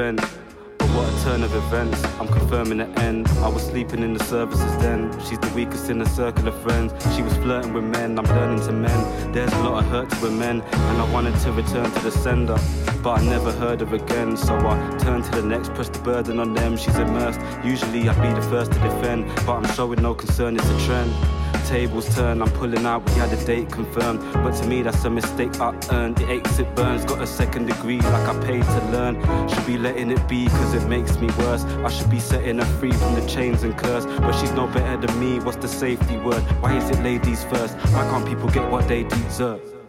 [0.01, 0.41] I weren't gonna vent,
[0.79, 2.03] but what a turn of events.
[2.19, 3.27] I'm confirming the end.
[3.43, 5.10] I was sleeping in the services then.
[5.27, 6.91] She's the weakest in the circle of friends.
[7.15, 8.17] She was flirting with men.
[8.19, 9.31] I'm learning to men.
[9.31, 12.57] There's a lot of hurt to men, and I wanted to return to the sender,
[13.03, 14.35] but I never heard her again.
[14.37, 16.77] So I turned to the next, pressed the burden on them.
[16.77, 17.39] She's immersed.
[17.63, 20.57] Usually I'd be the first to defend, but I'm showing no concern.
[20.57, 21.13] It's a trend
[21.71, 24.19] tables turn, I'm pulling out, we had a date confirmed.
[24.33, 26.19] But to me, that's a mistake I earned.
[26.19, 29.15] It aches, it burns, got a second degree like I paid to learn.
[29.49, 31.63] Should be letting it be, cause it makes me worse.
[31.63, 34.05] I should be setting her free from the chains and curse.
[34.05, 36.41] But she's no better than me, what's the safety word?
[36.61, 37.75] Why is it ladies first?
[37.93, 39.80] Why can't people get what they deserve?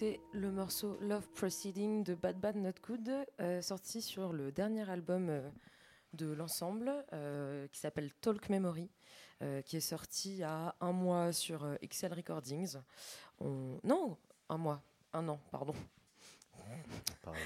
[0.00, 3.10] Le morceau Love Proceeding de Bad Bad Not Good,
[3.40, 5.48] euh, sorti sur le dernier album euh,
[6.12, 8.90] de l'ensemble, euh, qui s'appelle Talk Memory,
[9.64, 12.76] qui est sorti il y a un mois sur XL Recordings.
[13.40, 14.16] On- Non,
[14.48, 15.74] un mois, un an, pardon.
[17.22, 17.42] Pareil.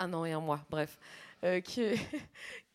[0.00, 0.98] Un an et un mois, bref.
[1.64, 1.98] Qui, est,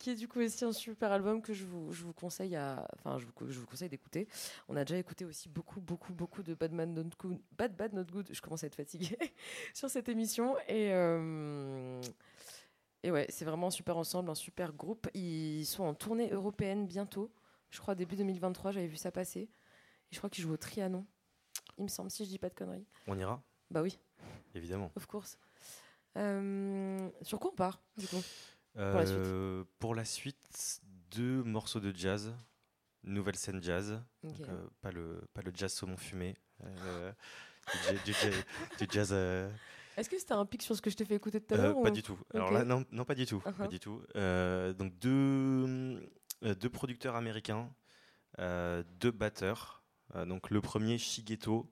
[0.02, 2.88] qui est du coup aussi un super album que je vous, je vous conseille à,
[2.98, 4.26] enfin, je vous, je vous conseille d'écouter.
[4.68, 7.92] On a déjà écouté aussi beaucoup, beaucoup, beaucoup de Bad Bad Not Good, Bad Bad
[7.94, 8.28] Not Good.
[8.32, 9.16] Je commence à être fatiguée
[9.74, 12.00] sur cette émission et euh,
[13.04, 15.08] et ouais, c'est vraiment un super ensemble, un super groupe.
[15.14, 17.32] Ils sont en tournée européenne bientôt.
[17.70, 19.40] Je crois début 2023, j'avais vu ça passer.
[19.40, 19.48] Et
[20.10, 21.06] je crois qu'ils jouent au Trianon.
[21.78, 22.86] Il me semble, si je dis pas de conneries.
[23.06, 23.98] On ira, Bah oui,
[24.54, 24.90] évidemment.
[24.96, 25.38] of course.
[26.18, 28.20] Euh, sur quoi on part du coup?
[28.74, 29.18] La suite.
[29.18, 30.80] Euh, pour la suite,
[31.10, 32.34] deux morceaux de jazz,
[33.04, 34.02] nouvelle scène jazz.
[34.22, 36.36] Donc, euh, pas, le, pas le jazz saumon fumé.
[36.64, 37.12] euh,
[37.72, 39.10] du, ja- du ja- du jazz.
[39.12, 39.50] euh,
[39.96, 41.82] Est-ce que c'était un pic sur ce que je t'ai fait écouter tout à l'heure
[41.82, 42.18] pas ou- du tout.
[42.34, 43.40] Alors là, non, non, pas du tout.
[43.40, 43.68] Pas Uh-huh.
[43.68, 44.00] du tout.
[44.78, 46.00] Donc deux,
[46.42, 47.68] deux producteurs américains,
[48.38, 49.82] deux batteurs.
[50.14, 51.70] Donc le premier, Shigeto,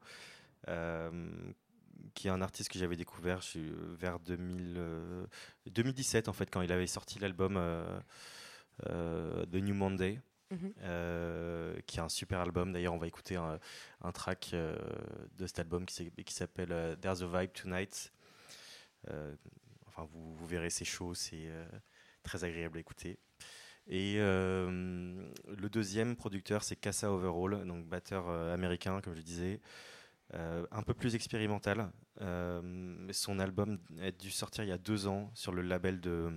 [2.15, 5.27] qui est un artiste que j'avais découvert je euh, vers 2000, euh,
[5.67, 10.21] 2017 en fait, quand il avait sorti l'album euh, The New Monday.
[10.53, 10.73] Mhm.
[11.87, 12.73] qui est un super album.
[12.73, 13.61] D'ailleurs, on va écouter un,
[14.01, 18.13] un track de cet album qui s'appelle There's a Vibe Tonight.
[19.87, 21.49] Enfin, vous, vous verrez, c'est chaud, c'est
[22.25, 23.21] très agréable à écouter.
[23.87, 29.61] Et le deuxième producteur, c'est Casa Overall, donc batteur américain, comme je disais,
[30.35, 31.91] euh, un peu plus expérimental.
[32.21, 36.31] Euh, son album a dû sortir il y a deux ans sur le label de,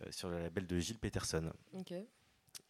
[0.00, 1.52] euh, sur le label de Gilles Peterson.
[1.72, 1.92] Ok.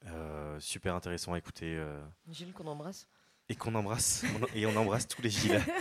[0.07, 3.09] Euh, super intéressant à écouter euh, Gilles qu'on embrasse.
[3.49, 4.25] et qu'on embrasse
[4.55, 5.61] et on embrasse tous les Gilles.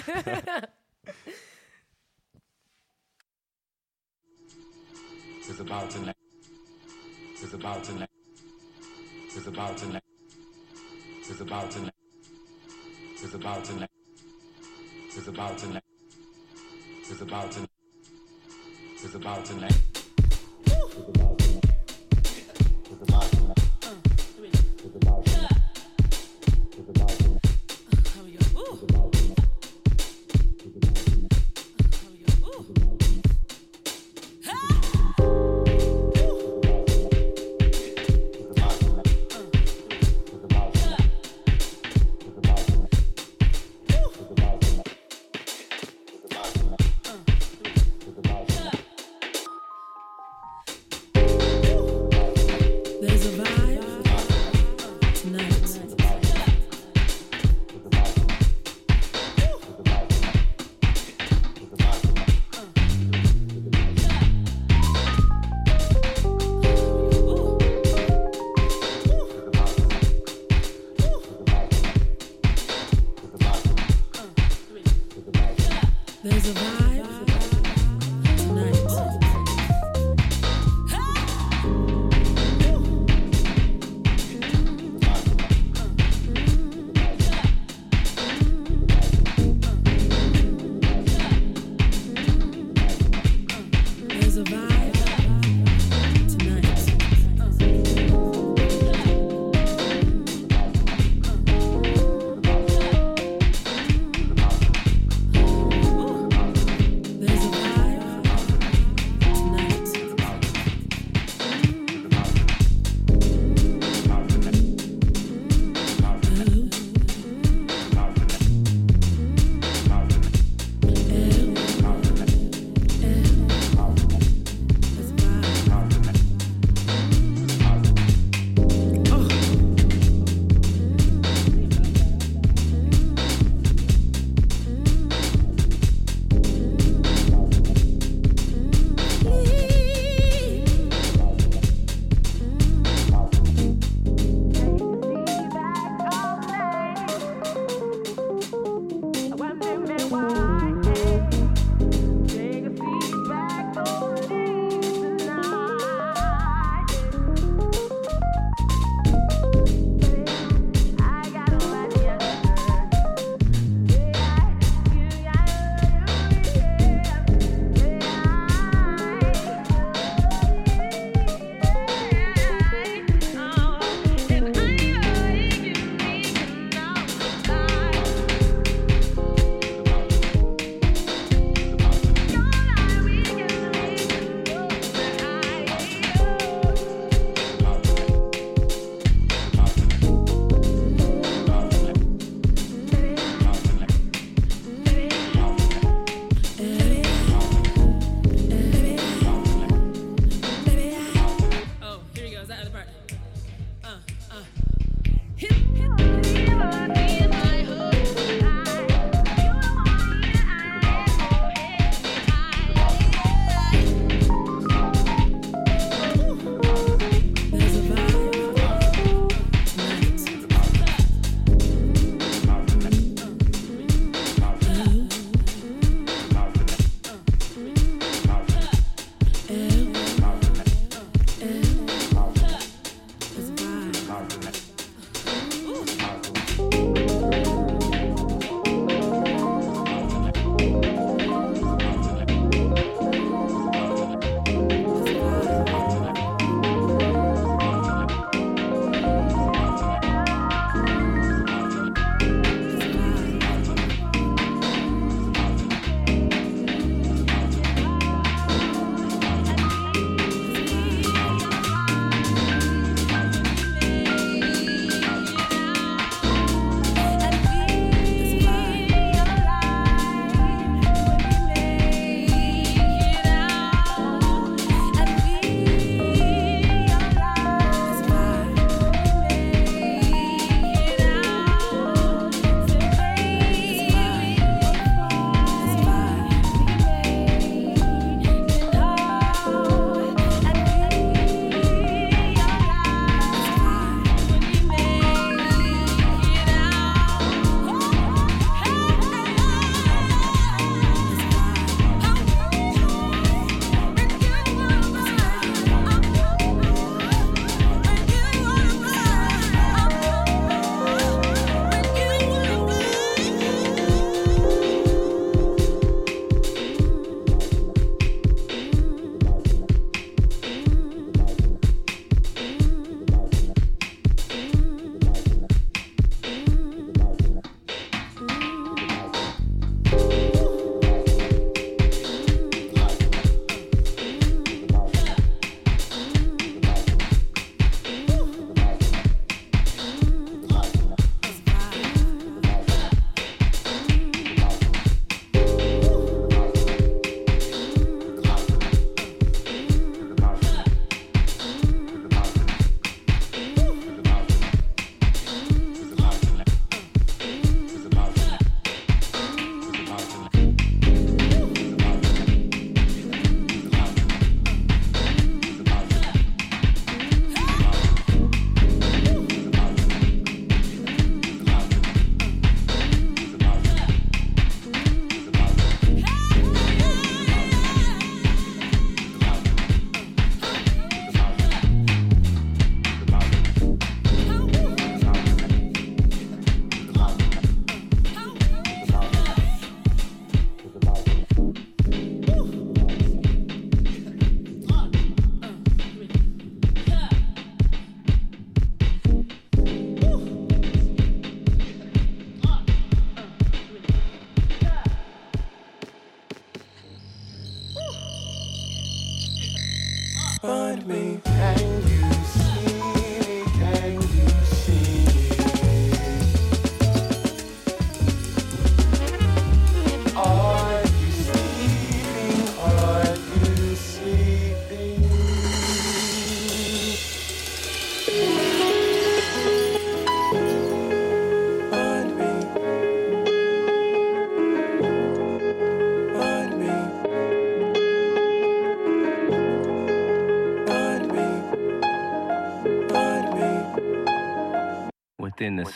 [5.50, 6.14] It's about to.
[7.42, 8.08] It's about to.
[9.36, 10.02] It's about to.
[11.30, 11.97] It's about to next.
[13.24, 13.90] is about to land.
[15.16, 15.82] Is about to land.
[17.10, 17.70] Is about to land.
[19.04, 19.80] Is about to land.
[20.66, 21.72] Is about to land.
[22.92, 23.37] Is about to land.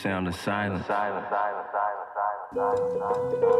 [0.02, 0.84] sound of silence.
[0.86, 3.51] silence, silence, silence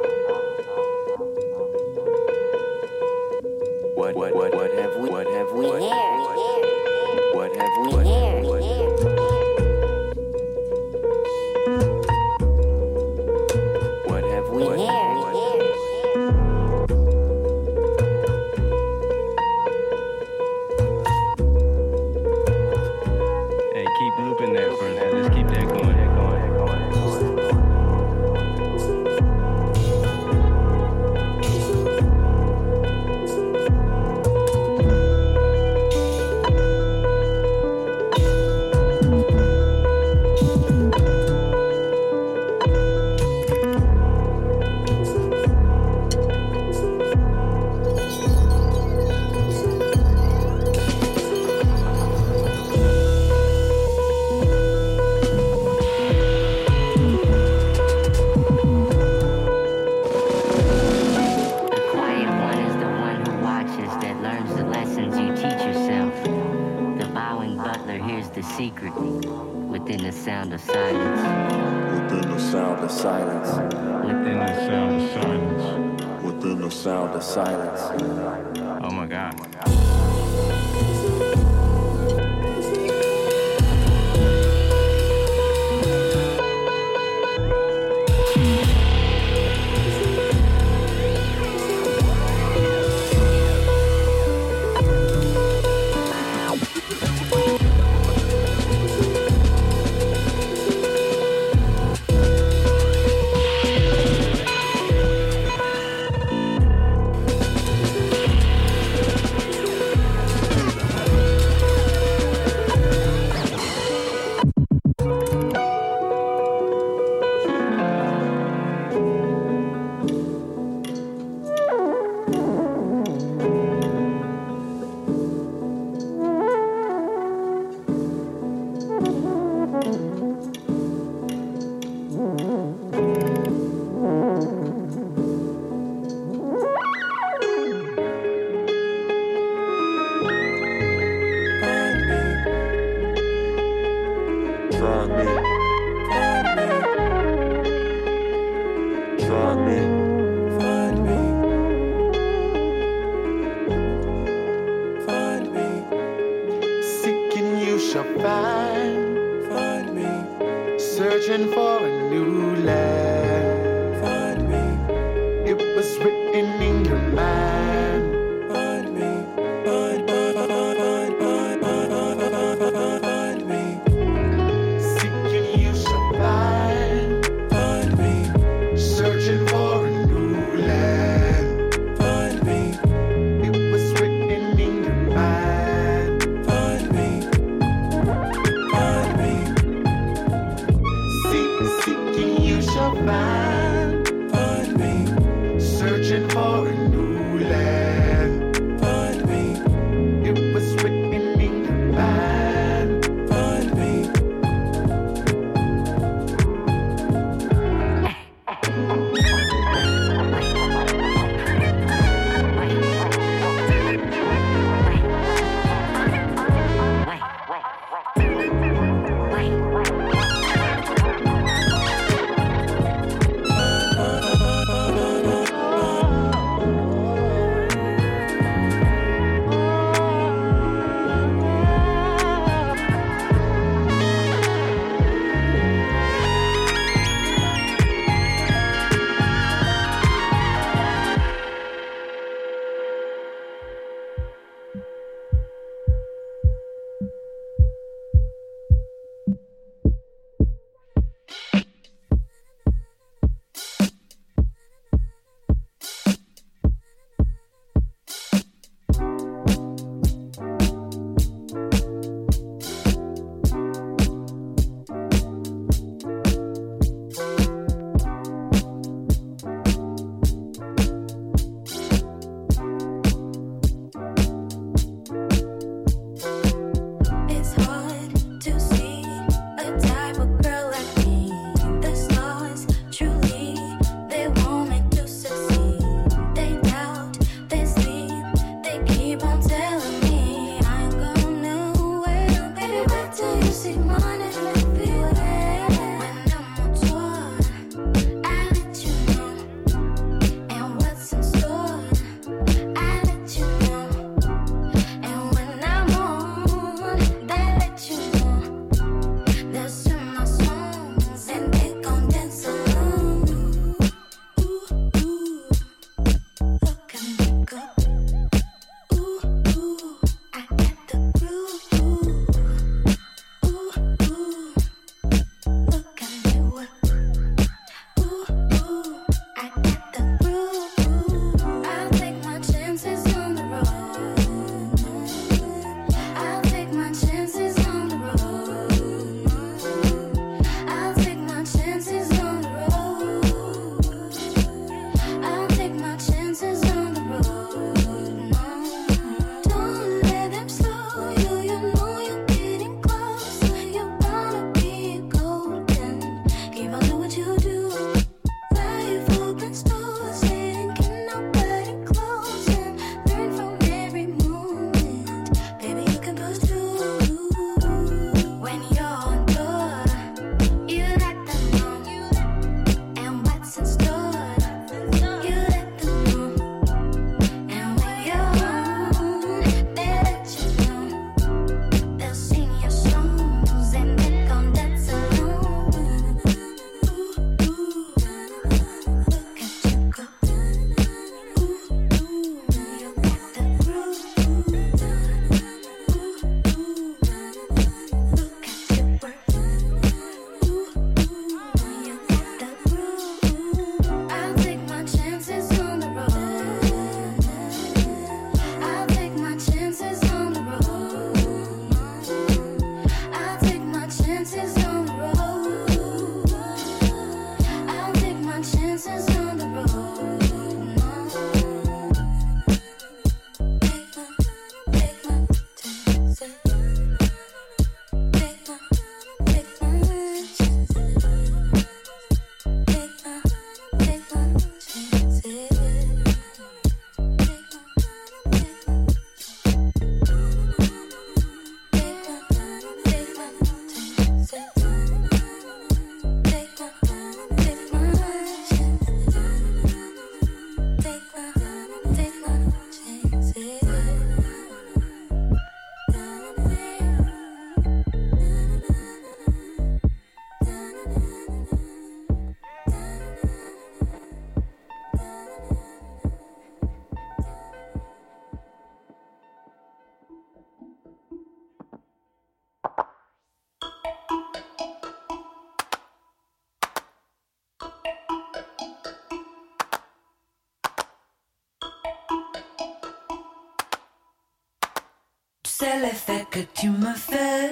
[485.73, 487.51] sais l'effet que tu me fais.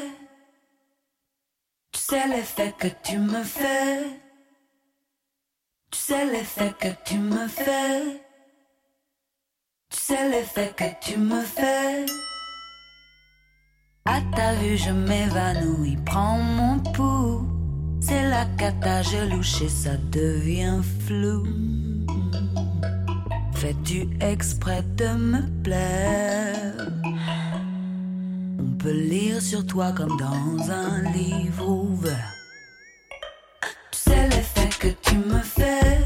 [1.92, 4.04] Tu sais l'effet que tu me fais.
[5.90, 8.20] Tu sais l'effet que tu me fais.
[9.90, 12.06] Tu sais l'effet que tu me fais.
[14.04, 17.46] À ta vue, je m'évanouis, prends mon pouls.
[18.00, 21.46] C'est la cata, je ça devient flou.
[23.54, 26.49] Fais-tu exprès de me plaire?
[28.60, 32.34] On peut lire sur toi comme dans un livre ouvert.
[33.90, 36.04] Tu sais l'effet que tu me fais.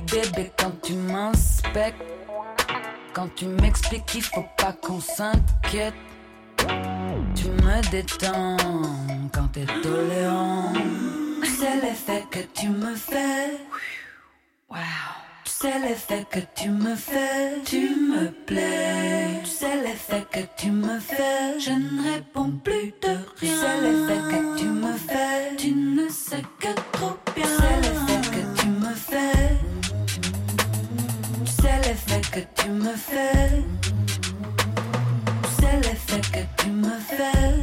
[0.00, 2.02] Bébé, quand tu m'inspectes.
[3.12, 5.94] Quand tu m'expliques qu'il faut pas qu'on s'inquiète.
[7.34, 8.56] Tu me détends
[9.32, 10.72] quand t'es tolérant.
[11.44, 13.58] C'est l'effet que tu me fais.
[14.70, 14.78] Wow.
[15.62, 19.38] Tu l'effet que tu me fais, tu me plais.
[19.44, 23.56] Tu sais l'effet que tu me fais, je ne réponds plus de rien.
[23.60, 27.46] Sais l'effet que tu me fais, tu ne sais que trop bien.
[27.46, 29.81] Sais l'effet que tu me fais.
[31.62, 33.62] Sais l'effet que tu me fais.
[35.60, 37.54] Sais l'effet que tu me fais.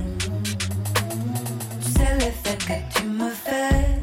[1.81, 3.99] Sais l'effet que tu me fais.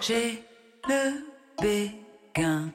[0.00, 0.44] J'ai
[0.88, 1.26] le
[1.60, 2.70] béguin.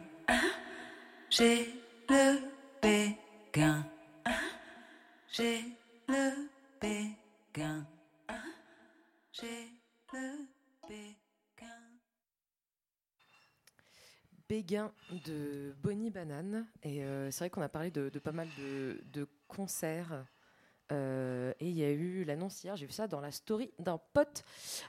[1.30, 1.74] J'ai
[2.10, 2.40] le
[2.82, 3.86] béguin.
[5.32, 5.64] J'ai
[6.10, 6.50] le
[6.82, 7.86] béguin.
[9.32, 9.71] J'ai
[14.56, 14.92] Béguin
[15.26, 16.68] de Bonnie Banane.
[16.84, 20.26] Et euh, c'est vrai qu'on a parlé de, de pas mal de, de concerts.
[20.92, 23.98] Euh, et il y a eu l'annonce hier, j'ai vu ça dans la story d'un
[24.12, 24.44] pote.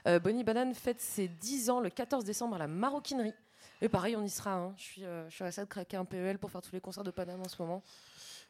[0.05, 3.33] Euh, Bonnie Banane fête ses 10 ans le 14 décembre à la maroquinerie.
[3.81, 4.53] Et pareil, on y sera.
[4.55, 4.73] hein.
[4.75, 6.81] Je suis, euh, je suis à ça de craquer un PEL pour faire tous les
[6.81, 7.83] concerts de Paname en ce moment.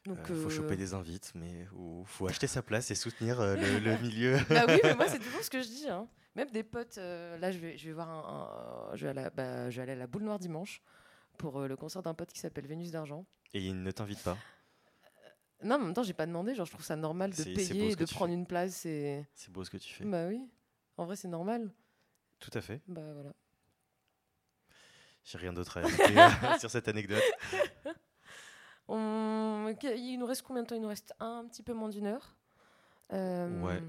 [0.07, 3.97] Donc, faut choper des invites, mais il faut acheter sa place et soutenir le, le
[4.01, 4.37] milieu.
[4.49, 5.87] bah oui, mais moi c'est toujours ce que je dis.
[5.87, 6.07] hein.
[6.35, 9.23] Même des potes, là je vais, je vais voir un, un- je, vais aller à
[9.25, 10.81] la, bah, je vais aller à la boule noire dimanche
[11.37, 13.25] pour euh, le concert d'un pote qui s'appelle Vénus d'argent.
[13.53, 14.37] Et il ne t'invite pas.
[15.63, 17.91] Non, mais en même temps j'ai pas demandé, genre je trouve ça normal de payer
[17.91, 19.25] et de prendre une place et.
[19.33, 20.03] C'est beau ce que tu fais.
[20.03, 20.41] Bah oui,
[20.97, 21.71] en vrai c'est normal.
[22.39, 22.81] Tout à fait.
[22.87, 23.33] Bah voilà.
[25.23, 26.29] J'ai rien d'autre à ajouter euh,
[26.59, 27.23] sur cette anecdote.
[28.87, 30.75] On- Il nous reste combien de temps?
[30.75, 32.35] Il nous reste un petit peu moins d'une heure.
[33.13, 33.81] Euh, Ouais.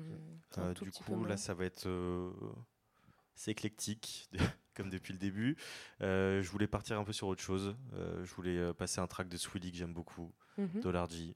[0.58, 1.86] Euh, du coup, là, ça va être.
[1.88, 2.30] euh,
[3.34, 4.28] c'est éclectique,
[4.74, 5.56] comme depuis le début.
[6.02, 7.76] Euh, je voulais partir un peu sur autre chose.
[7.94, 10.80] Euh, je voulais euh, passer un track de Swilly que j'aime beaucoup, Mhm.
[10.82, 11.34] Dollar G.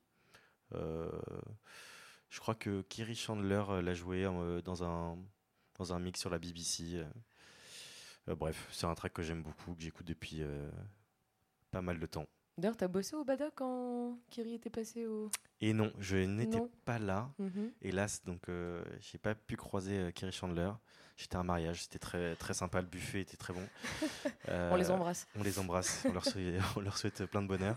[0.73, 4.25] Je crois que Kerry Chandler l'a joué
[4.65, 5.17] dans, un,
[5.77, 7.03] dans un mix sur la BBC.
[8.27, 10.43] bref, c'est un track que j'aime beaucoup, que j'écoute depuis
[11.71, 12.27] pas mal de temps.
[12.59, 15.31] D'ailleurs, t'as bossé au Bada quand Kiri était passé au.
[15.61, 17.71] Et non, je n'étais pas là, Mhm.
[17.83, 20.71] hélas, donc euh, j'ai pas pu croiser euh, Kerry Chandler.
[21.17, 23.63] J'étais à un mariage, c'était très, très sympa, le buffet était très bon.
[24.49, 25.27] On les embrasse.
[25.37, 27.77] On les embrasse, on leur souhaite, on leur souhaite plein de bonheur.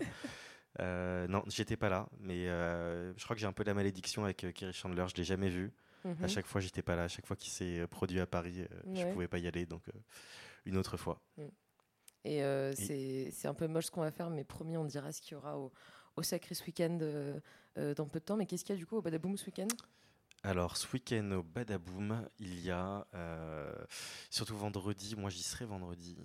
[0.80, 4.24] Euh, non, j'étais pas là, mais euh, je crois que j'ai un peu la malédiction
[4.24, 5.72] avec euh, Kerry Chandler, je l'ai jamais vu.
[6.04, 6.16] Mhm.
[6.24, 7.04] À chaque fois, j'étais pas là.
[7.04, 9.12] À chaque fois qu'il s'est euh, produit à Paris, euh, je Ouais.
[9.12, 9.64] pouvais pas y aller.
[9.66, 9.92] Donc, euh,
[10.64, 11.20] une autre fois.
[12.24, 15.10] Et euh, c'est c'est un peu moche ce qu'on va faire, mais promis, on dira
[15.12, 15.72] ce qu'il y aura au,
[16.16, 17.40] au Sacré ce week-end euh,
[17.78, 18.36] euh, dans peu de temps.
[18.36, 19.68] Mais qu'est-ce qu'il y a du coup au Badaboom ce week-end?
[20.44, 23.72] Alors, ce week-end au Badaboom, il y a, euh,
[24.30, 26.18] surtout vendredi, moi j'y serai vendredi,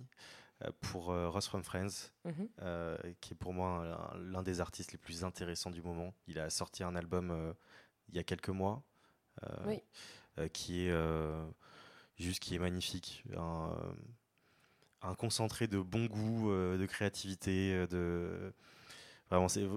[0.82, 2.50] pour Ross from Friends, Mhm.
[3.22, 6.16] qui est pour moi un- l'un des artistes les plus intéressants du moment.
[6.26, 7.54] Il a sorti un album
[8.10, 8.82] il y a quelques mois,
[9.68, 9.84] Oui.
[10.52, 10.94] qui est
[12.18, 13.24] juste qui est magnifique.
[13.36, 13.76] Un,
[15.02, 18.54] un concentré de bon goût, euh, de créativité, euh, de
[19.30, 19.68] vraiment c'est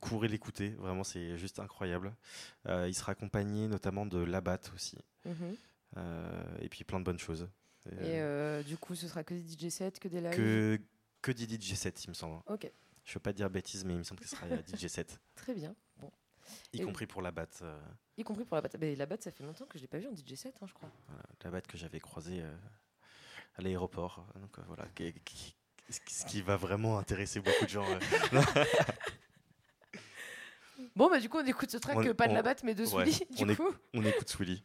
[0.00, 2.12] courez l'écouter, vraiment c'est juste incroyable.
[2.66, 5.56] Euh, il sera accompagné notamment de Labat aussi, Mhm.
[5.98, 7.48] Euh, et puis plein de bonnes choses.
[7.86, 10.80] Et euh, du coup, ce sera que des DJ sets, que des lives que
[11.20, 12.40] que des DJ 7 il me semble.
[12.46, 12.70] Ok.
[13.04, 15.20] Je veux pas dire bêtises, mais il me semble que ce sera euh, DJ 7
[15.36, 15.74] Très bien.
[15.98, 16.10] Bon.
[16.72, 17.46] y Et- compris pour Labat.
[17.62, 17.78] euh,
[18.16, 18.76] Y compris pour la batte.
[18.80, 20.72] la batte, ça fait longtemps que je l'ai pas vu en DJ set, hein, je
[20.74, 20.90] crois.
[21.08, 22.42] voilà, Labat que j'avais croisé
[23.56, 24.24] à l'aéroport.
[24.36, 25.54] Donc euh, voilà, qui- qui-
[25.90, 27.86] ce qui va vraiment intéresser beaucoup de gens.
[30.96, 32.74] Bon, bah du coup, on écoute ce track, On- euh, pas de la batte, mais
[32.74, 34.62] de ouais, Sully, du on, éc- on écoute Swilly.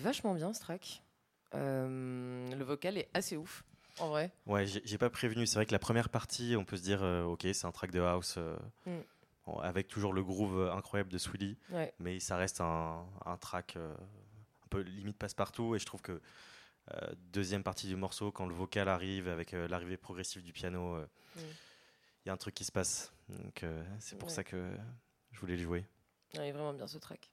[0.00, 1.02] Vachement bien ce track.
[1.54, 3.64] Euh, le vocal est assez ouf,
[3.98, 4.30] en vrai.
[4.46, 5.46] Ouais, j'ai pas prévenu.
[5.46, 7.90] C'est vrai que la première partie, on peut se dire, euh, ok, c'est un track
[7.90, 8.56] de house euh,
[8.86, 9.00] Mm.
[9.62, 11.92] avec toujours le groove incroyable de Swilly, Ouais.
[11.98, 13.94] mais ça reste un, un track euh,
[14.64, 15.74] un peu limite passe-partout.
[15.74, 16.20] Et je trouve que
[17.32, 21.06] deuxième partie du morceau, quand le vocal arrive avec l'arrivée progressive du piano, euh,
[21.36, 21.46] il Mm.
[22.26, 23.12] y a un truc qui se passe.
[23.28, 23.64] Donc
[24.00, 24.34] c'est pour Ouais.
[24.34, 24.72] ça que
[25.32, 25.84] je voulais le jouer.
[26.34, 27.30] Il est vraiment bien ce track.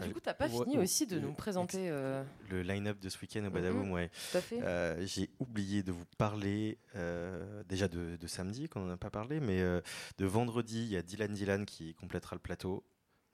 [0.00, 1.88] Du Euh, coup, t'as pas ouais, fini ouais, aussi de nous présenter.
[1.90, 4.08] euh, Le line-up de ce week-end au Badaboom, ouais.
[4.30, 4.62] tout à fait.
[4.62, 9.10] Euh, J'ai oublié de vous parler euh, déjà de, de samedi, qu'on n'en a pas
[9.10, 9.80] parlé, mais euh,
[10.18, 12.84] de vendredi, il y a Dylan Dylan qui complétera le plateau.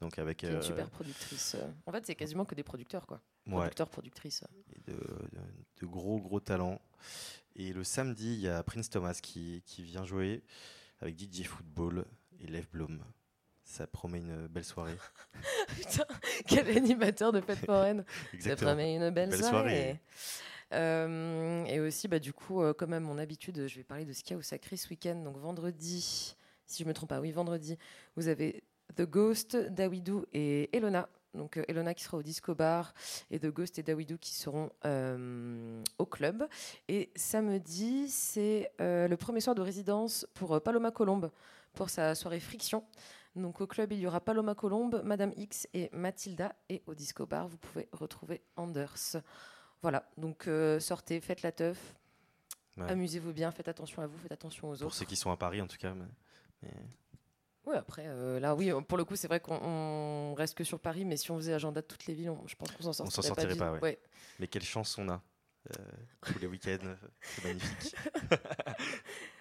[0.00, 1.54] Donc avec une euh, super productrice.
[1.58, 1.66] euh.
[1.86, 3.22] En fait, c'est quasiment que des producteurs, quoi.
[3.46, 3.54] Ouais.
[3.54, 4.44] Producteurs, productrices.
[4.74, 6.80] et de, de- de gros gros talents.
[7.54, 10.42] Et le samedi, il y a Prince Thomas qui, qui vient jouer
[11.00, 12.04] avec DJ Football
[12.40, 13.02] et Lev Blom.
[13.66, 14.96] Ça promet une belle soirée.
[15.76, 16.06] Putain,
[16.46, 18.04] quel animateur de fête foraine.
[18.38, 20.00] Ça promet une belle, Belle soirée.
[20.72, 24.12] Euh, et aussi, bah, du coup, euh, comme à mon habitude, je vais parler de
[24.12, 25.16] ce qu'il y a au Sacré ce week-end.
[25.16, 27.76] Donc vendredi, si je me trompe pas, oui, vendredi,
[28.14, 28.62] vous avez
[28.94, 31.08] The Ghost, Dawidou et Elona.
[31.34, 32.94] Donc euh, Elona qui sera au Disco Bar
[33.32, 34.70] et The Ghost et Dawidou qui seront
[35.98, 36.46] au club.
[36.86, 41.32] Et samedi, c'est le premier soir de résidence pour Paloma Colombe
[41.74, 42.84] pour sa soirée Friction.
[43.36, 46.54] Donc au club, il y aura Paloma Colombe, Madame X et Mathilda.
[46.68, 49.16] Et au Disco Bar, vous pouvez retrouver Anders.
[49.82, 51.94] Voilà, donc euh, sortez, faites la teuf.
[52.78, 52.90] Ouais.
[52.90, 54.94] Amusez-vous bien, faites attention à vous, faites attention aux Pour autres.
[54.96, 55.94] ceux qui sont à Paris en tout cas.
[55.94, 56.04] mais-
[56.62, 56.70] mais-
[57.66, 60.78] Ouais, après, euh, là, oui, pour le coup, c'est vrai qu'on on reste que sur
[60.78, 62.90] Paris, mais si on faisait agenda de toutes les villes, on- je pense qu'on s'en
[62.90, 63.80] On sortirait, s'en sortirait pas, ouais.
[63.80, 63.98] Ouais.
[64.38, 65.20] Mais quelle chance on a.
[65.70, 65.82] euh,
[66.22, 67.96] tous les week-ends, c'est magnifique.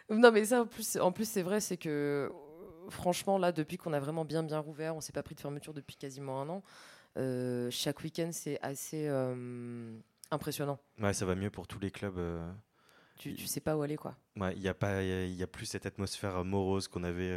[0.10, 2.32] Non, mais ça, en plus, en plus c'est vrai, c'est que
[2.90, 5.74] franchement, là, depuis qu'on a vraiment bien, bien rouvert, on s'est pas pris de fermeture
[5.74, 6.64] depuis quasiment un an.
[7.18, 9.98] euh, chaque week-end, c'est assez euh,
[10.32, 10.78] impressionnant.
[11.00, 12.18] Ouais, ça va mieux pour tous les clubs.
[12.18, 12.52] euh,
[13.18, 14.18] Tu, sais pas où aller, quoi.
[14.36, 16.88] Ouais, il n'y a, pas- il y a- il y a plus cette atmosphère morose
[16.90, 17.32] qu'on avait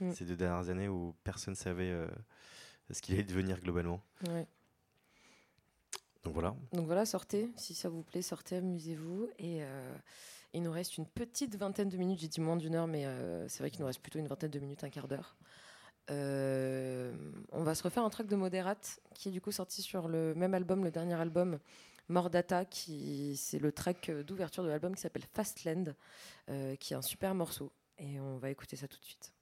[0.00, 0.12] Mm.
[0.12, 1.94] ces deux dernières années où personne ne savait
[2.90, 4.02] ce qu'il allait devenir globalement.
[4.28, 4.46] Ouais.
[6.24, 6.54] Donc voilà.
[6.72, 9.30] Donc voilà, sortez, si ça vous plaît, sortez, amusez-vous.
[9.38, 9.62] Et
[10.52, 13.46] il nous reste une petite vingtaine de minutes, j'ai dit moins d'une heure, mais euh,
[13.48, 15.36] c'est vrai qu'il nous reste plutôt une vingtaine de minutes, un quart d'heure.
[16.10, 17.14] Euh,
[17.52, 20.34] on va se refaire un track de Moderate qui est du coup sorti sur le
[20.34, 21.58] même album, le dernier album,
[22.08, 25.94] Mordata, qui c'est le track d'ouverture de l'album qui s'appelle Fastland,
[26.48, 27.72] euh, qui est un super morceau.
[27.98, 29.32] Et on va écouter ça tout de suite.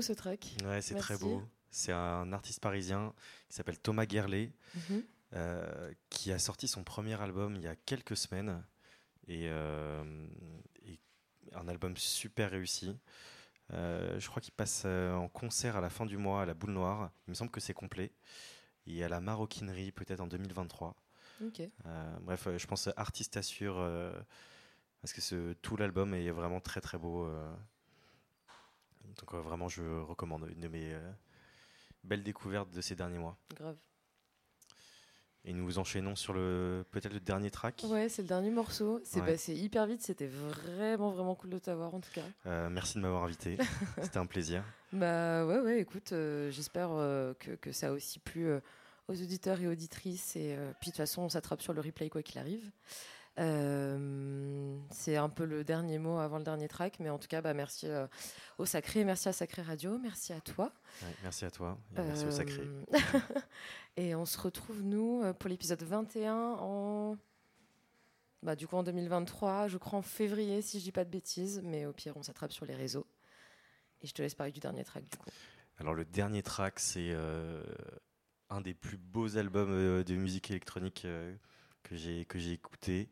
[0.00, 0.56] Beau ce track.
[0.64, 1.42] Ouais, c'est très beau.
[1.70, 3.12] C'est un artiste parisien
[3.48, 5.02] qui s'appelle Thomas Guerlet, Mhm.
[5.34, 8.62] euh, qui a sorti son premier album il y a quelques semaines.
[9.28, 10.26] Et, euh,
[10.86, 10.98] et
[11.54, 12.98] un album super réussi.
[13.72, 16.72] Euh, je crois qu'il passe en concert à la fin du mois à la Boule
[16.72, 17.12] Noire.
[17.28, 18.10] Il me semble que c'est complet.
[18.88, 20.96] Et à la Maroquinerie peut-être en 2023.
[21.44, 21.60] Ok.
[21.86, 23.76] Euh, bref, je pense artiste assure
[25.00, 27.30] parce que ce, tout l'album est vraiment très très beau.
[29.20, 31.12] Donc vraiment, je recommande une de mes euh,
[32.04, 33.36] belles découvertes de ces derniers mois.
[33.54, 33.76] Grave.
[35.44, 37.84] Et nous enchaînons sur le peut-être le dernier track.
[37.88, 39.00] Ouais, c'est le dernier morceau.
[39.04, 39.32] C'est Ouais.
[39.32, 40.02] passé hyper vite.
[40.02, 42.24] C'était vraiment, vraiment cool de t'avoir en tout cas.
[42.44, 43.56] Euh, merci de m'avoir invité.
[44.02, 44.62] C'était un plaisir.
[44.92, 48.52] Bah ouais, ouais, écoute, euh, j'espère euh, que, que ça a aussi plu
[49.08, 50.36] aux auditeurs et auditrices.
[50.36, 52.70] Et puis de toute façon, on s'attrape sur le replay quoi qu'il arrive.
[53.40, 57.40] Euh, c'est un peu le dernier mot avant le dernier track, mais en tout cas,
[57.40, 58.06] bah, merci euh,
[58.58, 60.72] au Sacré, merci à Sacré Radio, merci à toi.
[61.02, 62.60] Ouais, merci à toi et merci au Sacré.
[62.60, 63.20] Euh,
[63.96, 67.16] Et on se retrouve, nous, pour l'épisode 21 en.
[68.42, 71.60] Bah, du coup, en 2023, je crois en février, si je dis pas de bêtises,
[71.64, 73.06] mais au pire, on s'attrape sur les réseaux.
[74.00, 75.28] Et je te laisse parler du dernier track, du coup.
[75.78, 77.14] Alors le dernier track, c'est
[78.48, 81.06] un des plus beaux albums de musique électronique
[81.82, 83.08] que j'ai que j'ai écouté.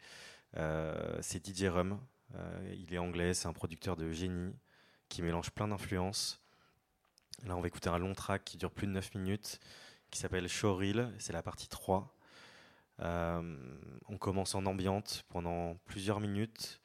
[0.57, 2.01] Euh, c'est DJ Rum.
[2.35, 4.55] Euh, il est anglais, c'est un producteur de génie
[5.09, 6.43] qui mélange plein d'influences.
[7.47, 9.61] Là, on va écouter un long track qui dure plus de 9 minutes,
[10.11, 11.13] qui s'appelle Showreel.
[11.19, 12.15] C'est la partie 3.
[13.01, 13.57] Euh,
[14.09, 16.81] on commence en ambiante pendant plusieurs minutes.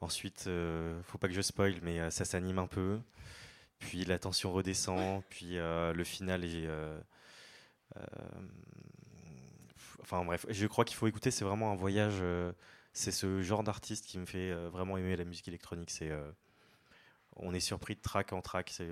[0.00, 3.00] Ensuite, euh, faut pas que je spoil, mais ça s'anime un peu.
[3.78, 5.22] Puis la tension redescend.
[5.28, 6.68] Puis le final est.
[10.04, 11.30] enfin bref, je crois qu'il faut écouter.
[11.30, 12.18] C'est vraiment un voyage.
[12.20, 12.52] euh,
[12.92, 15.90] c'est ce genre d'artiste qui me fait euh, vraiment aimer la musique électronique.
[15.90, 16.10] C'est.
[16.10, 16.30] euh,
[17.36, 18.70] on est surpris de track en track.
[18.70, 18.88] C'est.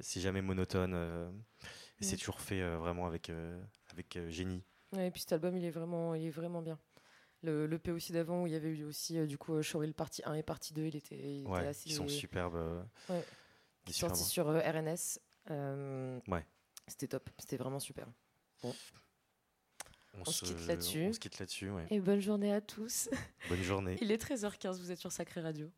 [0.00, 1.32] c'est jamais monotone.
[2.00, 2.18] c'est Mm.
[2.18, 3.30] toujours fait vraiment avec,
[3.90, 4.62] avec génie.
[4.92, 6.78] Ouais, et puis cet album, il est vraiment, il est vraiment bien.
[7.42, 10.22] Le, le P aussi d'avant, où il y avait eu aussi, du coup, Showreel partie
[10.24, 11.90] 1 et partie 2, il était, il était Ouais, assez.
[11.90, 12.54] ils sont superbes.
[13.08, 13.22] Ouais.
[13.86, 14.16] ils sont superbes.
[14.16, 16.22] sur RNS.
[16.28, 16.44] Ouais.
[16.86, 18.06] C'était top, c'était vraiment super.
[18.62, 18.74] Bon.
[20.14, 21.06] On, On se quitte là-dessus.
[21.08, 21.86] on se quitte là-dessus, ouais.
[21.90, 23.08] Et bonne journée à tous.
[23.48, 23.96] Bonne journée.
[24.02, 25.70] Il est 13h15, vous êtes sur Sacré Radio.